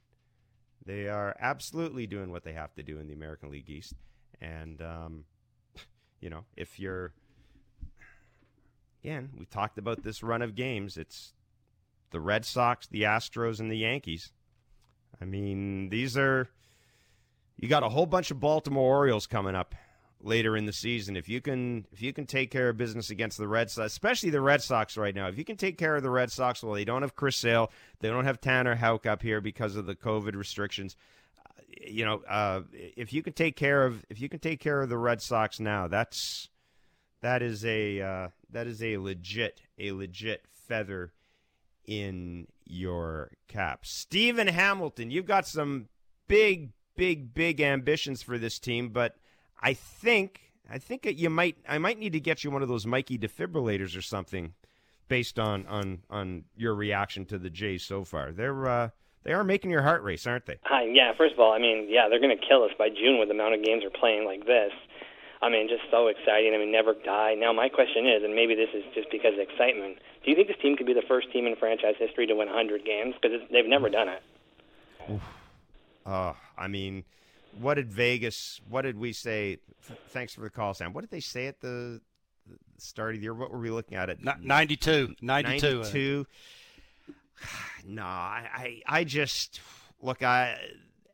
They 0.86 1.08
are 1.08 1.36
absolutely 1.40 2.08
doing 2.08 2.32
what 2.32 2.44
they 2.44 2.54
have 2.54 2.74
to 2.76 2.84
do 2.84 2.98
in 3.00 3.08
the 3.08 3.14
American 3.14 3.52
League 3.52 3.70
East. 3.70 3.94
And, 4.42 4.82
um, 4.82 5.26
you 6.20 6.30
know, 6.30 6.46
if 6.56 6.80
you're, 6.80 7.14
again, 9.04 9.30
we 9.38 9.46
talked 9.46 9.78
about 9.78 10.04
this 10.04 10.24
run 10.24 10.42
of 10.42 10.56
games. 10.56 10.98
It's 10.98 11.34
the 12.12 12.20
Red 12.20 12.46
Sox, 12.46 12.88
the 12.88 13.04
Astros, 13.04 13.60
and 13.60 13.70
the 13.70 13.78
Yankees. 13.78 14.32
I 15.22 15.26
mean, 15.26 15.90
these 15.90 16.18
are, 16.18 16.50
you 17.58 17.68
got 17.68 17.84
a 17.84 17.90
whole 17.90 18.06
bunch 18.06 18.32
of 18.32 18.40
Baltimore 18.40 18.98
Orioles 18.98 19.28
coming 19.28 19.56
up 19.56 19.76
later 20.24 20.56
in 20.58 20.66
the 20.66 20.74
season. 20.74 21.16
If 21.16 21.30
you 21.30 21.42
can 21.42 21.86
if 21.92 22.02
you 22.02 22.14
can 22.14 22.26
take 22.26 22.50
care 22.50 22.70
of 22.70 22.78
business 22.78 23.10
against 23.10 23.38
the 23.38 23.48
Red 23.48 23.70
Sox, 23.70 23.92
especially 23.92 24.30
the 24.30 24.42
Red 24.42 24.62
Sox 24.62 24.98
right 24.98 25.14
now, 25.14 25.28
if 25.28 25.38
you 25.38 25.44
can 25.44 25.58
take 25.58 25.78
care 25.78 25.96
of 25.96 26.04
the 26.04 26.10
Red 26.10 26.32
Sox, 26.32 26.64
well, 26.64 26.74
they 26.74 26.86
don't 26.86 27.02
have 27.02 27.16
Chris 27.16 27.38
Sale, 27.38 27.72
they 28.00 28.10
don't 28.10 28.26
have 28.26 28.42
Tanner 28.42 28.76
Houck 28.76 29.06
up 29.06 29.22
here 29.22 29.42
because 29.42 29.76
of 29.76 29.86
the 29.86 29.96
COVID 29.96 30.36
restrictions. 30.36 30.96
Uh, 31.38 31.62
You 31.92 32.06
know, 32.06 32.24
uh, 32.28 32.62
if 32.74 33.14
you 33.14 33.22
can 33.22 33.34
take 33.34 33.56
care 33.56 33.86
of 33.86 34.06
if 34.10 34.20
you 34.22 34.30
can 34.30 34.40
take 34.40 34.60
care 34.60 34.82
of 34.82 34.90
the 34.90 34.98
Red 34.98 35.22
Sox 35.22 35.60
now, 35.60 35.88
that's 35.88 36.50
that 37.22 37.42
is 37.42 37.66
a 37.66 38.02
uh, 38.02 38.28
that 38.50 38.68
is 38.68 38.82
a 38.82 38.98
legit 38.98 39.62
a 39.78 39.92
legit 39.92 40.46
feather 40.68 41.12
in 41.86 42.48
your 42.66 43.32
cap. 43.48 43.86
Stephen 43.86 44.48
Hamilton, 44.48 45.12
you've 45.12 45.26
got 45.26 45.46
some 45.46 45.90
big, 46.28 46.72
big, 46.96 47.34
big 47.34 47.60
ambitions 47.60 48.22
for 48.22 48.38
this 48.38 48.58
team, 48.60 48.90
but 48.90 49.18
I 49.64 49.74
think 49.74 50.42
I 50.70 50.78
think 50.78 51.04
that 51.04 51.16
you 51.16 51.30
might 51.30 51.58
I 51.68 51.78
might 51.78 51.98
need 51.98 52.14
to 52.14 52.20
get 52.20 52.44
you 52.44 52.52
one 52.52 52.62
of 52.62 52.68
those 52.68 52.86
Mikey 52.86 53.18
defibrillators 53.18 53.98
or 53.98 54.02
something 54.02 54.54
based 55.08 55.40
on 55.40 55.66
on 55.68 56.04
on 56.10 56.44
your 56.56 56.76
reaction 56.76 57.26
to 57.28 57.38
the 57.38 57.50
Jays 57.50 57.84
so 57.84 58.04
far. 58.04 58.32
They're 58.32 58.68
uh, 58.68 58.90
they 59.24 59.32
are 59.32 59.44
making 59.44 59.72
your 59.72 59.82
heart 59.82 60.04
race, 60.04 60.28
aren't 60.28 60.46
they? 60.46 60.60
Hi, 60.64 60.84
yeah. 60.84 61.14
First 61.18 61.34
of 61.34 61.40
all, 61.40 61.54
I 61.54 61.60
mean, 61.60 61.88
yeah, 61.90 62.10
they're 62.10 62.20
going 62.20 62.38
to 62.38 62.46
kill 62.46 62.64
us 62.64 62.72
by 62.78 62.90
June 62.90 63.20
with 63.20 63.30
the 63.30 63.34
amount 63.34 63.56
of 63.56 63.64
games 63.64 63.84
we're 63.84 63.98
playing 63.98 64.26
like 64.26 64.46
this. 64.46 64.72
I 65.42 65.50
mean, 65.50 65.68
just 65.68 65.84
so 65.92 66.08
exciting. 66.08 66.54
I 66.54 66.58
mean, 66.58 66.72
never 66.72 66.94
die. 66.94 67.36
Now, 67.36 67.52
my 67.52 67.68
question 67.68 68.08
is, 68.08 68.24
and 68.24 68.34
maybe 68.36 68.56
this 68.56 68.70
is 68.74 68.84
just 68.96 69.12
because 69.12 69.34
of 69.34 69.40
excitement. 69.40 70.00
Do 70.24 70.32
you 70.32 70.36
think 70.36 70.48
this 70.48 70.58
team 70.62 70.76
could 70.78 70.88
be 70.88 70.94
the 70.94 71.04
first 71.08 71.32
team 71.32 71.46
in 71.48 71.56
franchise 71.56 71.96
history 72.00 72.28
to 72.28 72.34
win 72.34 72.48
100 72.48 72.86
games? 72.86 73.16
Because 73.22 73.42
they've 73.52 73.68
never 73.68 73.90
done 73.90 74.08
it. 74.08 74.24
Uh, 76.06 76.34
I 76.58 76.68
mean, 76.68 77.04
what 77.60 77.76
did 77.76 77.92
Vegas? 77.92 78.60
What 78.68 78.84
did 78.84 78.98
we 78.98 79.14
say? 79.14 79.58
Thanks 80.10 80.34
for 80.34 80.42
the 80.42 80.50
call, 80.50 80.74
Sam. 80.74 80.94
What 80.94 81.02
did 81.02 81.12
they 81.12 81.20
say 81.20 81.48
at 81.48 81.62
the, 81.62 82.02
start 82.78 83.16
of 83.16 83.20
the 83.20 83.24
year? 83.24 83.34
What 83.34 83.52
were 83.52 83.60
we 83.60 83.70
looking 83.70 83.98
at? 83.98 84.10
Ni- 84.24 84.32
92, 84.42 85.16
92. 85.22 85.78
92. 85.78 86.28
No, 87.86 88.04
I, 88.04 88.48
I, 88.56 88.82
I 89.00 89.04
just 89.04 89.60
look. 90.02 90.24
I 90.24 90.58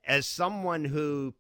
as 0.06 0.28
someone 0.28 0.86
who 0.86 1.34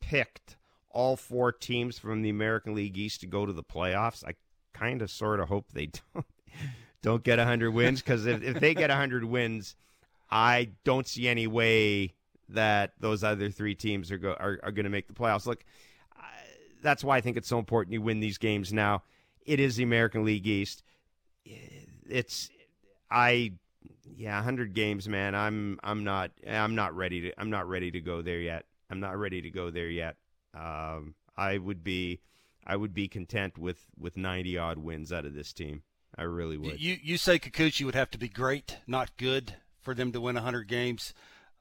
picked 0.00 0.56
all 0.88 1.16
four 1.16 1.52
teams 1.52 1.98
from 1.98 2.22
the 2.22 2.30
American 2.30 2.74
League 2.74 2.96
East 2.96 3.20
to 3.20 3.26
go 3.26 3.44
to 3.44 3.52
the 3.52 3.62
playoffs, 3.62 4.24
I 4.24 4.34
kind 4.72 5.02
of 5.02 5.10
sort 5.10 5.40
of 5.40 5.48
hope 5.48 5.72
they 5.72 5.86
don't. 6.14 6.26
don't 7.02 7.22
get 7.22 7.38
100 7.38 7.70
wins 7.72 8.00
because 8.00 8.24
if, 8.24 8.42
if 8.42 8.60
they 8.60 8.74
get 8.74 8.88
100 8.88 9.24
wins, 9.24 9.76
I 10.30 10.70
don't 10.84 11.06
see 11.06 11.28
any 11.28 11.46
way 11.46 12.14
that 12.54 12.92
those 13.00 13.24
other 13.24 13.50
three 13.50 13.74
teams 13.74 14.10
are 14.10 14.18
go 14.18 14.32
are, 14.32 14.58
are 14.62 14.72
going 14.72 14.84
to 14.84 14.90
make 14.90 15.08
the 15.08 15.14
playoffs. 15.14 15.46
Look, 15.46 15.64
I, 16.16 16.24
that's 16.82 17.04
why 17.04 17.16
I 17.16 17.20
think 17.20 17.36
it's 17.36 17.48
so 17.48 17.58
important 17.58 17.92
you 17.92 18.02
win 18.02 18.20
these 18.20 18.38
games 18.38 18.72
now. 18.72 19.02
It 19.44 19.60
is 19.60 19.76
the 19.76 19.82
American 19.82 20.24
League 20.24 20.46
East. 20.46 20.82
It's 22.08 22.50
I 23.10 23.52
yeah, 24.16 24.36
100 24.36 24.74
games, 24.74 25.08
man. 25.08 25.34
I'm 25.34 25.78
I'm 25.82 26.04
not 26.04 26.30
I'm 26.48 26.74
not 26.74 26.94
ready 26.96 27.22
to 27.22 27.40
I'm 27.40 27.50
not 27.50 27.68
ready 27.68 27.90
to 27.90 28.00
go 28.00 28.22
there 28.22 28.40
yet. 28.40 28.66
I'm 28.90 29.00
not 29.00 29.18
ready 29.18 29.42
to 29.42 29.50
go 29.50 29.70
there 29.70 29.88
yet. 29.88 30.16
Um, 30.54 31.14
I 31.36 31.58
would 31.58 31.82
be 31.82 32.20
I 32.66 32.76
would 32.76 32.94
be 32.94 33.08
content 33.08 33.58
with 33.58 33.86
with 33.98 34.16
90 34.16 34.58
odd 34.58 34.78
wins 34.78 35.12
out 35.12 35.24
of 35.24 35.34
this 35.34 35.52
team. 35.52 35.82
I 36.16 36.24
really 36.24 36.58
would. 36.58 36.80
You 36.80 36.98
you 37.02 37.16
say 37.16 37.38
Kikuchi 37.38 37.84
would 37.84 37.94
have 37.94 38.10
to 38.10 38.18
be 38.18 38.28
great, 38.28 38.78
not 38.86 39.16
good, 39.16 39.54
for 39.80 39.94
them 39.94 40.12
to 40.12 40.20
win 40.20 40.34
100 40.34 40.68
games. 40.68 41.14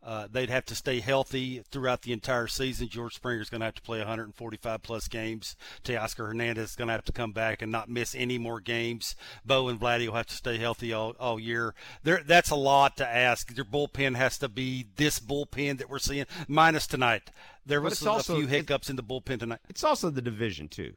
Uh, 0.04 0.28
they'd 0.32 0.50
have 0.50 0.66
to 0.66 0.76
stay 0.76 1.00
healthy 1.00 1.62
throughout 1.70 2.02
the 2.02 2.12
entire 2.12 2.48
season. 2.48 2.88
George 2.88 3.16
Springer's 3.16 3.50
going 3.50 3.60
to 3.60 3.66
have 3.66 3.76
to 3.76 3.82
play 3.82 4.00
145 4.00 4.82
plus 4.82 5.08
games. 5.08 5.56
Teoscar 5.84 6.28
Hernandez 6.28 6.72
is 6.72 6.76
going 6.76 6.88
to 6.88 6.94
have 6.94 7.06
to 7.06 7.12
come 7.12 7.32
back 7.34 7.62
and 7.62 7.72
not 7.72 7.88
miss 7.88 8.16
any 8.16 8.40
more 8.40 8.60
games. 8.60 9.16
Bo 9.46 9.68
and 9.68 9.80
Vladdy 9.80 10.08
will 10.08 10.16
have 10.16 10.26
to 10.28 10.36
stay 10.36 10.58
healthy 10.58 10.92
all, 10.92 11.14
all 11.20 11.40
year. 11.40 11.76
There, 12.04 12.22
that's 12.26 12.50
a 12.50 12.56
lot 12.56 12.98
to 12.98 13.08
ask. 13.08 13.56
Your 13.56 13.66
bullpen 13.66 14.16
has 14.16 14.40
to 14.40 14.50
be 14.50 14.88
this 14.96 15.20
bullpen 15.20 15.78
that 15.78 15.90
we're 15.90 16.00
seeing, 16.00 16.26
minus 16.48 16.88
tonight. 16.88 17.30
There 17.66 17.82
was 17.82 18.02
a, 18.02 18.10
also, 18.10 18.38
few 18.38 18.48
hiccups 18.48 18.90
in 18.90 18.96
the 18.96 19.04
bullpen 19.04 19.40
tonight. 19.40 19.60
It's 19.70 19.84
also 19.84 20.10
the 20.10 20.22
division 20.22 20.68
too. 20.68 20.94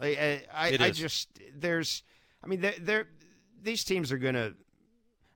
I 0.00 0.06
I, 0.06 0.42
I, 0.52 0.76
I 0.80 0.90
just 0.90 1.28
there's 1.54 2.02
I 2.42 2.48
mean 2.48 2.60
they're 2.80 3.06
these 3.62 3.84
teams 3.84 4.10
are 4.10 4.18
going 4.18 4.34
to 4.34 4.54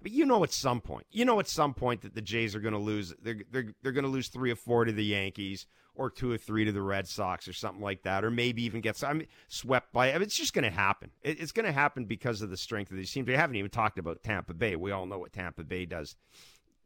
but 0.06 0.12
you 0.12 0.24
know, 0.24 0.44
at 0.44 0.52
some 0.52 0.80
point, 0.80 1.04
you 1.10 1.24
know, 1.24 1.40
at 1.40 1.48
some 1.48 1.74
point 1.74 2.02
that 2.02 2.14
the 2.14 2.22
Jays 2.22 2.54
are 2.54 2.60
going 2.60 2.74
to 2.74 2.78
lose. 2.78 3.12
They're 3.20 3.42
they're 3.50 3.74
they're 3.82 3.90
going 3.90 4.04
to 4.04 4.08
lose 4.08 4.28
three 4.28 4.52
or 4.52 4.54
four 4.54 4.84
to 4.84 4.92
the 4.92 5.04
Yankees, 5.04 5.66
or 5.96 6.10
two 6.10 6.30
or 6.30 6.38
three 6.38 6.64
to 6.64 6.70
the 6.70 6.80
Red 6.80 7.08
Sox, 7.08 7.48
or 7.48 7.52
something 7.52 7.82
like 7.82 8.04
that, 8.04 8.24
or 8.24 8.30
maybe 8.30 8.62
even 8.62 8.80
get 8.80 9.02
I 9.02 9.14
mean, 9.14 9.26
swept 9.48 9.92
by. 9.92 10.10
I 10.10 10.12
mean, 10.12 10.22
it's 10.22 10.36
just 10.36 10.54
going 10.54 10.62
to 10.62 10.70
happen. 10.70 11.10
It, 11.22 11.40
it's 11.40 11.50
going 11.50 11.66
to 11.66 11.72
happen 11.72 12.04
because 12.04 12.40
of 12.40 12.50
the 12.50 12.56
strength 12.56 12.92
of 12.92 12.98
these 12.98 13.10
teams. 13.10 13.26
We 13.26 13.34
haven't 13.34 13.56
even 13.56 13.68
talked 13.68 13.98
about 13.98 14.22
Tampa 14.22 14.54
Bay. 14.54 14.76
We 14.76 14.92
all 14.92 15.06
know 15.06 15.18
what 15.18 15.32
Tampa 15.32 15.64
Bay 15.64 15.86
does 15.86 16.14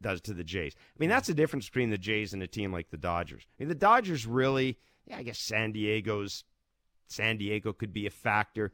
does 0.01 0.19
to 0.21 0.33
the 0.33 0.43
Jays. 0.43 0.73
I 0.75 0.97
mean, 0.97 1.11
that's 1.11 1.27
the 1.27 1.35
difference 1.35 1.67
between 1.67 1.91
the 1.91 1.99
Jays 1.99 2.33
and 2.33 2.41
a 2.41 2.47
team 2.47 2.73
like 2.73 2.89
the 2.89 2.97
Dodgers. 2.97 3.43
I 3.45 3.61
mean, 3.61 3.69
the 3.69 3.75
Dodgers 3.75 4.25
really, 4.25 4.79
yeah, 5.05 5.17
I 5.17 5.21
guess 5.21 5.37
San 5.37 5.73
Diego's 5.73 6.43
San 7.05 7.37
Diego 7.37 7.71
could 7.71 7.93
be 7.93 8.07
a 8.07 8.09
factor, 8.09 8.71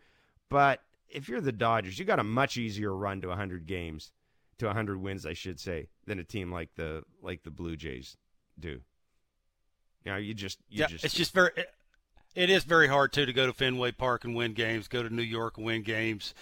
but 0.47 0.79
if 1.09 1.27
you're 1.27 1.41
the 1.41 1.51
Dodgers, 1.51 1.99
you 1.99 2.05
got 2.05 2.19
a 2.19 2.23
much 2.23 2.55
easier 2.55 2.95
run 2.95 3.19
to 3.19 3.27
100 3.27 3.65
games 3.65 4.13
to 4.59 4.65
100 4.65 5.01
wins, 5.01 5.25
I 5.25 5.33
should 5.33 5.59
say, 5.59 5.87
than 6.05 6.19
a 6.19 6.23
team 6.23 6.51
like 6.51 6.69
the 6.75 7.03
like 7.21 7.43
the 7.43 7.51
Blue 7.51 7.75
Jays 7.75 8.17
do. 8.59 8.81
You 10.03 10.11
know, 10.11 10.17
you 10.17 10.33
just 10.33 10.59
you 10.69 10.79
yeah, 10.81 10.87
just, 10.87 11.05
it's 11.05 11.13
just 11.13 11.33
very. 11.33 11.51
It, 11.55 11.69
it 12.35 12.49
is 12.51 12.63
very 12.63 12.87
hard 12.87 13.13
too 13.13 13.25
to 13.25 13.33
go 13.33 13.47
to 13.47 13.53
Fenway 13.53 13.93
Park 13.93 14.23
and 14.23 14.35
win 14.35 14.53
games. 14.53 14.87
Go 14.87 15.01
to 15.01 15.13
New 15.13 15.23
York 15.23 15.57
and 15.57 15.65
win 15.65 15.81
games. 15.81 16.33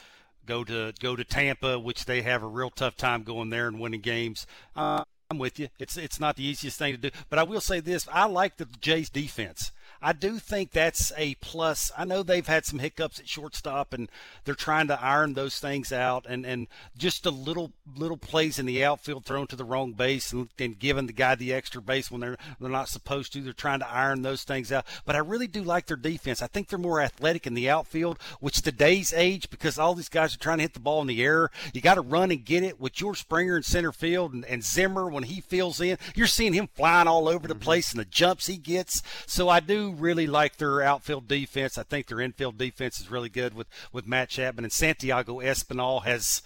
Go 0.46 0.64
to 0.64 0.94
go 1.00 1.16
to 1.16 1.24
Tampa, 1.24 1.80
which 1.80 2.06
they 2.06 2.22
have 2.22 2.44
a 2.44 2.48
real 2.48 2.70
tough 2.70 2.96
time 2.98 3.24
going 3.24 3.50
there 3.50 3.68
and 3.68 3.80
winning 3.80 4.02
games. 4.02 4.46
Uh, 4.76 5.04
I'm 5.30 5.40
with 5.40 5.58
you. 5.60 5.70
It's 5.80 5.98
it's 5.98 6.20
not 6.20 6.36
the 6.36 6.44
easiest 6.44 6.78
thing 6.78 6.94
to 6.94 6.98
do, 6.98 7.10
but 7.30 7.40
I 7.40 7.44
will 7.44 7.62
say 7.62 7.80
this: 7.80 8.08
I 8.12 8.26
like 8.26 8.58
the 8.58 8.66
Jays 8.80 9.10
defense. 9.10 9.72
I 10.06 10.14
do 10.14 10.38
think 10.38 10.70
that's 10.70 11.12
a 11.18 11.34
plus. 11.42 11.92
I 11.98 12.06
know 12.06 12.22
they've 12.22 12.46
had 12.46 12.64
some 12.64 12.78
hiccups 12.78 13.20
at 13.20 13.28
shortstop, 13.28 13.92
and 13.92 14.08
they're 14.44 14.54
trying 14.54 14.86
to 14.90 15.02
iron 15.02 15.34
those 15.34 15.58
things 15.58 15.92
out. 15.92 16.28
And, 16.30 16.46
and 16.46 16.68
just 16.96 17.26
a 17.26 17.32
little 17.32 17.72
little 17.98 18.18
plays 18.18 18.60
in 18.60 18.68
the 18.68 18.84
outfield 18.84 19.26
thrown 19.26 19.48
to 19.48 19.56
the 19.56 19.64
wrong 19.64 19.94
base 19.94 20.32
and, 20.32 20.50
and 20.60 20.78
giving 20.78 21.08
the 21.08 21.14
guy 21.14 21.34
the 21.34 21.54
extra 21.54 21.82
base 21.82 22.12
when 22.12 22.22
they're 22.22 22.38
they're 22.60 22.70
not 22.70 22.88
supposed 22.88 23.34
to. 23.34 23.42
They're 23.42 23.52
trying 23.52 23.80
to 23.80 23.90
iron 23.92 24.22
those 24.22 24.44
things 24.44 24.72
out. 24.72 24.86
But 25.06 25.16
I 25.16 25.20
really 25.20 25.48
do 25.48 25.64
like 25.64 25.88
their 25.88 25.98
defense. 25.98 26.44
I 26.44 26.48
think 26.48 26.68
they're 26.68 26.78
more 26.78 27.02
athletic 27.02 27.48
in 27.48 27.56
the 27.56 27.72
outfield, 27.72 28.20
which 28.40 28.62
today's 28.62 29.12
age, 29.12 29.50
because 29.50 29.80
all 29.80 29.96
these 29.96 30.10
guys 30.10 30.36
are 30.36 30.40
trying 30.40 30.60
to 30.60 30.64
hit 30.66 30.76
the 30.76 30.80
ball 30.80 31.02
in 31.02 31.08
the 31.08 31.24
air, 31.24 31.50
you 31.74 31.82
got 31.82 31.96
to 31.96 32.02
run 32.02 32.30
and 32.30 32.46
get 32.46 32.62
it. 32.62 32.80
With 32.80 32.94
George 32.94 33.22
Springer 33.22 33.58
in 33.58 33.64
center 33.64 33.92
field 33.92 34.34
and, 34.34 34.46
and 34.46 34.64
Zimmer 34.64 35.10
when 35.10 35.24
he 35.24 35.42
fills 35.42 35.82
in, 35.82 35.98
you're 36.14 36.28
seeing 36.28 36.54
him 36.54 36.70
flying 36.76 37.08
all 37.08 37.28
over 37.28 37.48
the 37.48 37.56
mm-hmm. 37.56 37.64
place 37.64 37.92
and 37.92 38.00
the 38.00 38.06
jumps 38.06 38.46
he 38.46 38.58
gets. 38.58 39.02
So 39.26 39.50
I 39.50 39.62
do 39.62 39.95
really 39.96 40.28
like 40.28 40.58
their 40.58 40.82
outfield 40.82 41.28
defense. 41.28 41.78
I 41.78 41.84
think 41.84 42.08
their 42.08 42.22
infield 42.22 42.58
defense 42.58 43.00
is 43.00 43.12
really 43.12 43.30
good 43.30 43.54
with, 43.54 43.68
with 43.92 44.08
Matt 44.08 44.30
Chapman 44.30 44.66
and 44.66 44.74
Santiago 44.74 45.40
Espinal 45.40 46.04
has 46.04 46.42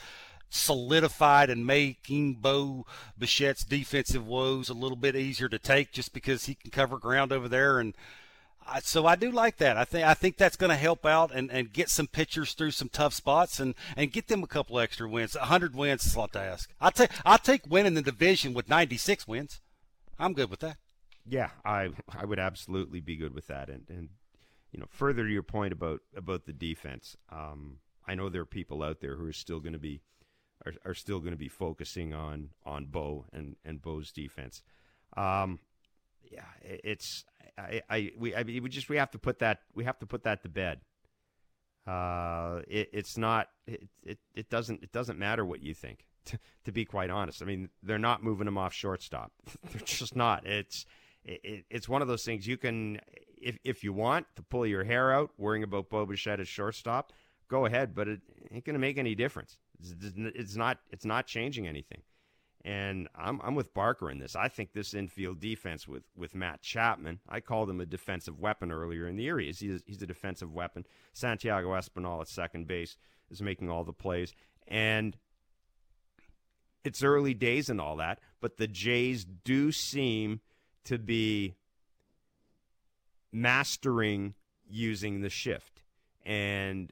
solidified 0.49 1.49
and 1.49 1.65
making 1.65 2.35
Bo 2.35 2.85
Bichette's 3.19 3.63
defensive 3.63 4.25
woes 4.25 4.69
a 4.69 4.73
little 4.73 4.97
bit 4.97 5.15
easier 5.15 5.47
to 5.49 5.59
take 5.59 5.91
just 5.91 6.11
because 6.13 6.45
he 6.45 6.55
can 6.55 6.71
cover 6.71 6.97
ground 6.97 7.31
over 7.31 7.47
there 7.47 7.79
and 7.79 7.93
so 8.83 9.07
I 9.07 9.15
do 9.15 9.31
like 9.31 9.57
that. 9.57 9.77
I 9.77 9.83
think 9.83 10.05
I 10.05 10.13
think 10.13 10.37
that's 10.37 10.55
going 10.55 10.69
to 10.69 10.75
help 10.75 11.03
out 11.05 11.31
and, 11.33 11.51
and 11.51 11.73
get 11.73 11.89
some 11.89 12.05
pitchers 12.05 12.53
through 12.53 12.71
some 12.71 12.89
tough 12.89 13.15
spots 13.15 13.59
and, 13.59 13.73
and 13.97 14.11
get 14.11 14.27
them 14.27 14.43
a 14.43 14.47
couple 14.47 14.79
extra 14.79 15.09
wins. 15.09 15.35
hundred 15.35 15.75
wins 15.75 16.05
is 16.05 16.13
a 16.13 16.19
lot 16.19 16.33
to 16.33 16.39
ask. 16.39 16.69
I 16.79 16.91
take 16.91 17.09
I 17.25 17.37
take 17.37 17.65
winning 17.67 17.95
the 17.95 18.01
division 18.03 18.53
with 18.53 18.69
ninety 18.69 18.97
six 18.97 19.27
wins. 19.27 19.59
I'm 20.19 20.33
good 20.33 20.51
with 20.51 20.59
that 20.59 20.77
yeah, 21.27 21.49
I 21.65 21.89
I 22.07 22.25
would 22.25 22.39
absolutely 22.39 22.99
be 22.99 23.15
good 23.15 23.33
with 23.33 23.47
that. 23.47 23.69
And 23.69 23.85
and 23.89 24.09
you 24.71 24.79
know, 24.79 24.85
further 24.89 25.23
to 25.23 25.31
your 25.31 25.43
point 25.43 25.73
about 25.73 26.01
about 26.15 26.45
the 26.45 26.53
defense, 26.53 27.15
um, 27.31 27.77
I 28.07 28.15
know 28.15 28.29
there 28.29 28.41
are 28.41 28.45
people 28.45 28.83
out 28.83 29.01
there 29.01 29.15
who 29.15 29.25
are 29.25 29.33
still 29.33 29.59
going 29.59 29.73
to 29.73 29.79
be 29.79 30.01
are, 30.65 30.73
are 30.85 30.93
still 30.93 31.19
going 31.19 31.31
to 31.31 31.37
be 31.37 31.47
focusing 31.47 32.13
on 32.13 32.49
on 32.65 32.85
Bo 32.85 33.25
and 33.33 33.55
and 33.65 33.81
Bo's 33.81 34.11
defense. 34.11 34.61
Um, 35.17 35.59
yeah, 36.31 36.45
it's 36.61 37.25
I, 37.57 37.81
I 37.89 38.11
we 38.17 38.35
I 38.35 38.43
mean, 38.43 38.63
we 38.63 38.69
just 38.69 38.89
we 38.89 38.97
have 38.97 39.11
to 39.11 39.19
put 39.19 39.39
that 39.39 39.59
we 39.73 39.83
have 39.85 39.99
to 39.99 40.05
put 40.05 40.23
that 40.23 40.43
to 40.43 40.49
bed. 40.49 40.81
Uh, 41.87 42.61
it, 42.67 42.89
it's 42.93 43.17
not 43.17 43.47
it, 43.65 43.87
it 44.03 44.19
it 44.35 44.49
doesn't 44.49 44.83
it 44.83 44.91
doesn't 44.91 45.17
matter 45.17 45.45
what 45.45 45.61
you 45.61 45.73
think. 45.73 46.05
To, 46.25 46.39
to 46.65 46.71
be 46.71 46.85
quite 46.85 47.09
honest, 47.09 47.41
I 47.41 47.45
mean 47.45 47.69
they're 47.81 47.97
not 47.97 48.23
moving 48.23 48.47
him 48.47 48.57
off 48.57 48.73
shortstop. 48.73 49.31
they're 49.71 49.81
just 49.85 50.15
not. 50.15 50.45
It's 50.45 50.85
it, 51.23 51.65
it's 51.69 51.89
one 51.89 52.01
of 52.01 52.07
those 52.07 52.23
things 52.23 52.47
you 52.47 52.57
can, 52.57 52.99
if 53.41 53.57
if 53.63 53.83
you 53.83 53.93
want 53.93 54.25
to 54.35 54.41
pull 54.41 54.65
your 54.65 54.83
hair 54.83 55.11
out 55.11 55.31
worrying 55.37 55.63
about 55.63 55.89
Bo 55.89 56.07
as 56.11 56.47
shortstop, 56.47 57.13
go 57.47 57.65
ahead, 57.65 57.93
but 57.93 58.07
it 58.07 58.21
ain't 58.51 58.65
going 58.65 58.73
to 58.73 58.79
make 58.79 58.97
any 58.97 59.15
difference. 59.15 59.57
It's, 59.79 59.93
it's 60.17 60.55
not 60.55 60.79
it's 60.91 61.05
not 61.05 61.27
changing 61.27 61.67
anything. 61.67 62.01
And 62.65 63.07
I'm 63.15 63.39
I'm 63.41 63.55
with 63.55 63.73
Barker 63.73 64.11
in 64.11 64.19
this. 64.19 64.35
I 64.35 64.49
think 64.49 64.73
this 64.73 64.93
infield 64.93 65.39
defense 65.39 65.87
with 65.87 66.03
with 66.15 66.35
Matt 66.35 66.61
Chapman, 66.61 67.19
I 67.27 67.39
called 67.39 67.69
him 67.69 67.79
a 67.79 67.85
defensive 67.85 68.39
weapon 68.39 68.71
earlier 68.71 69.07
in 69.07 69.15
the 69.15 69.23
year. 69.23 69.39
He's 69.39 69.59
he's 69.59 70.01
a 70.01 70.07
defensive 70.07 70.53
weapon. 70.53 70.85
Santiago 71.13 71.69
Espinal 71.69 72.21
at 72.21 72.27
second 72.27 72.67
base 72.67 72.97
is 73.31 73.41
making 73.41 73.69
all 73.69 73.85
the 73.85 73.93
plays, 73.93 74.33
and 74.67 75.15
it's 76.83 77.01
early 77.01 77.33
days 77.33 77.69
and 77.69 77.79
all 77.79 77.95
that. 77.97 78.19
But 78.41 78.57
the 78.57 78.67
Jays 78.67 79.23
do 79.23 79.71
seem 79.71 80.41
to 80.85 80.97
be 80.97 81.55
mastering 83.31 84.33
using 84.69 85.21
the 85.21 85.29
shift. 85.29 85.81
And 86.25 86.91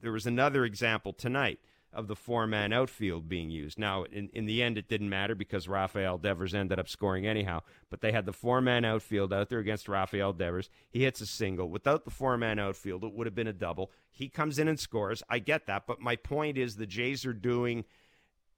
there 0.00 0.12
was 0.12 0.26
another 0.26 0.64
example 0.64 1.12
tonight 1.12 1.58
of 1.92 2.06
the 2.06 2.16
four 2.16 2.46
man 2.46 2.72
outfield 2.72 3.28
being 3.28 3.50
used. 3.50 3.78
Now, 3.78 4.04
in, 4.04 4.28
in 4.34 4.44
the 4.44 4.62
end, 4.62 4.76
it 4.76 4.88
didn't 4.88 5.08
matter 5.08 5.34
because 5.34 5.66
Rafael 5.68 6.18
Devers 6.18 6.54
ended 6.54 6.78
up 6.78 6.88
scoring 6.88 7.26
anyhow. 7.26 7.62
But 7.90 8.02
they 8.02 8.12
had 8.12 8.26
the 8.26 8.32
four 8.32 8.60
man 8.60 8.84
outfield 8.84 9.32
out 9.32 9.48
there 9.48 9.58
against 9.58 9.88
Rafael 9.88 10.32
Devers. 10.32 10.68
He 10.90 11.04
hits 11.04 11.20
a 11.20 11.26
single. 11.26 11.70
Without 11.70 12.04
the 12.04 12.10
four 12.10 12.36
man 12.36 12.58
outfield, 12.58 13.04
it 13.04 13.14
would 13.14 13.26
have 13.26 13.34
been 13.34 13.46
a 13.46 13.52
double. 13.52 13.90
He 14.10 14.28
comes 14.28 14.58
in 14.58 14.68
and 14.68 14.78
scores. 14.78 15.22
I 15.28 15.38
get 15.38 15.66
that. 15.66 15.86
But 15.86 16.00
my 16.00 16.16
point 16.16 16.58
is 16.58 16.76
the 16.76 16.86
Jays 16.86 17.24
are 17.24 17.32
doing. 17.32 17.84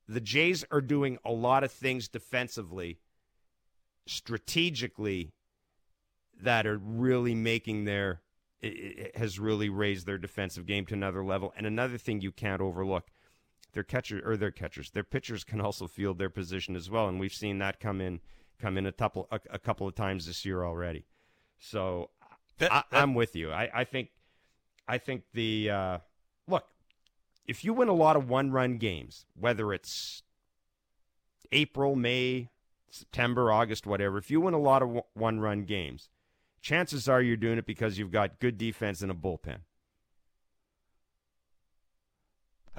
The 0.08 0.20
Jays 0.20 0.64
are 0.72 0.80
doing 0.80 1.18
a 1.24 1.30
lot 1.30 1.62
of 1.62 1.70
things 1.70 2.08
defensively 2.08 2.98
strategically 4.06 5.32
that 6.42 6.66
are 6.66 6.78
really 6.78 7.34
making 7.34 7.84
their 7.84 8.20
it 8.62 9.16
has 9.16 9.38
really 9.38 9.70
raised 9.70 10.06
their 10.06 10.18
defensive 10.18 10.66
game 10.66 10.84
to 10.86 10.94
another 10.94 11.24
level. 11.24 11.52
And 11.56 11.66
another 11.66 11.96
thing 11.96 12.20
you 12.20 12.30
can't 12.30 12.60
overlook, 12.60 13.08
their 13.72 13.82
catcher 13.82 14.20
or 14.22 14.36
their 14.36 14.50
catchers, 14.50 14.90
their 14.90 15.04
pitchers 15.04 15.44
can 15.44 15.60
also 15.60 15.86
field 15.86 16.18
their 16.18 16.28
position 16.28 16.76
as 16.76 16.90
well, 16.90 17.08
and 17.08 17.18
we've 17.18 17.32
seen 17.32 17.58
that 17.58 17.80
come 17.80 18.00
in 18.00 18.20
come 18.60 18.76
in 18.76 18.84
a 18.84 18.92
couple 18.92 19.28
a, 19.30 19.40
a 19.50 19.58
couple 19.58 19.88
of 19.88 19.94
times 19.94 20.26
this 20.26 20.44
year 20.44 20.62
already. 20.62 21.06
So 21.58 22.10
that, 22.58 22.70
I, 22.92 23.02
am 23.02 23.14
with 23.14 23.34
you. 23.34 23.50
I, 23.50 23.70
I 23.72 23.84
think 23.84 24.10
I 24.86 24.98
think 24.98 25.22
the 25.32 25.70
uh, 25.70 25.98
look 26.46 26.66
if 27.46 27.64
you 27.64 27.72
win 27.72 27.88
a 27.88 27.94
lot 27.94 28.16
of 28.16 28.28
one 28.28 28.50
run 28.50 28.76
games, 28.76 29.24
whether 29.38 29.72
it's 29.72 30.22
April, 31.52 31.96
May, 31.96 32.50
September, 32.90 33.52
August, 33.52 33.86
whatever, 33.86 34.18
if 34.18 34.30
you 34.30 34.40
win 34.40 34.54
a 34.54 34.58
lot 34.58 34.82
of 34.82 35.00
one 35.14 35.40
run 35.40 35.64
games, 35.64 36.08
chances 36.60 37.08
are 37.08 37.22
you're 37.22 37.36
doing 37.36 37.58
it 37.58 37.66
because 37.66 37.98
you've 37.98 38.10
got 38.10 38.40
good 38.40 38.58
defense 38.58 39.00
and 39.00 39.10
a 39.10 39.14
bullpen. 39.14 39.60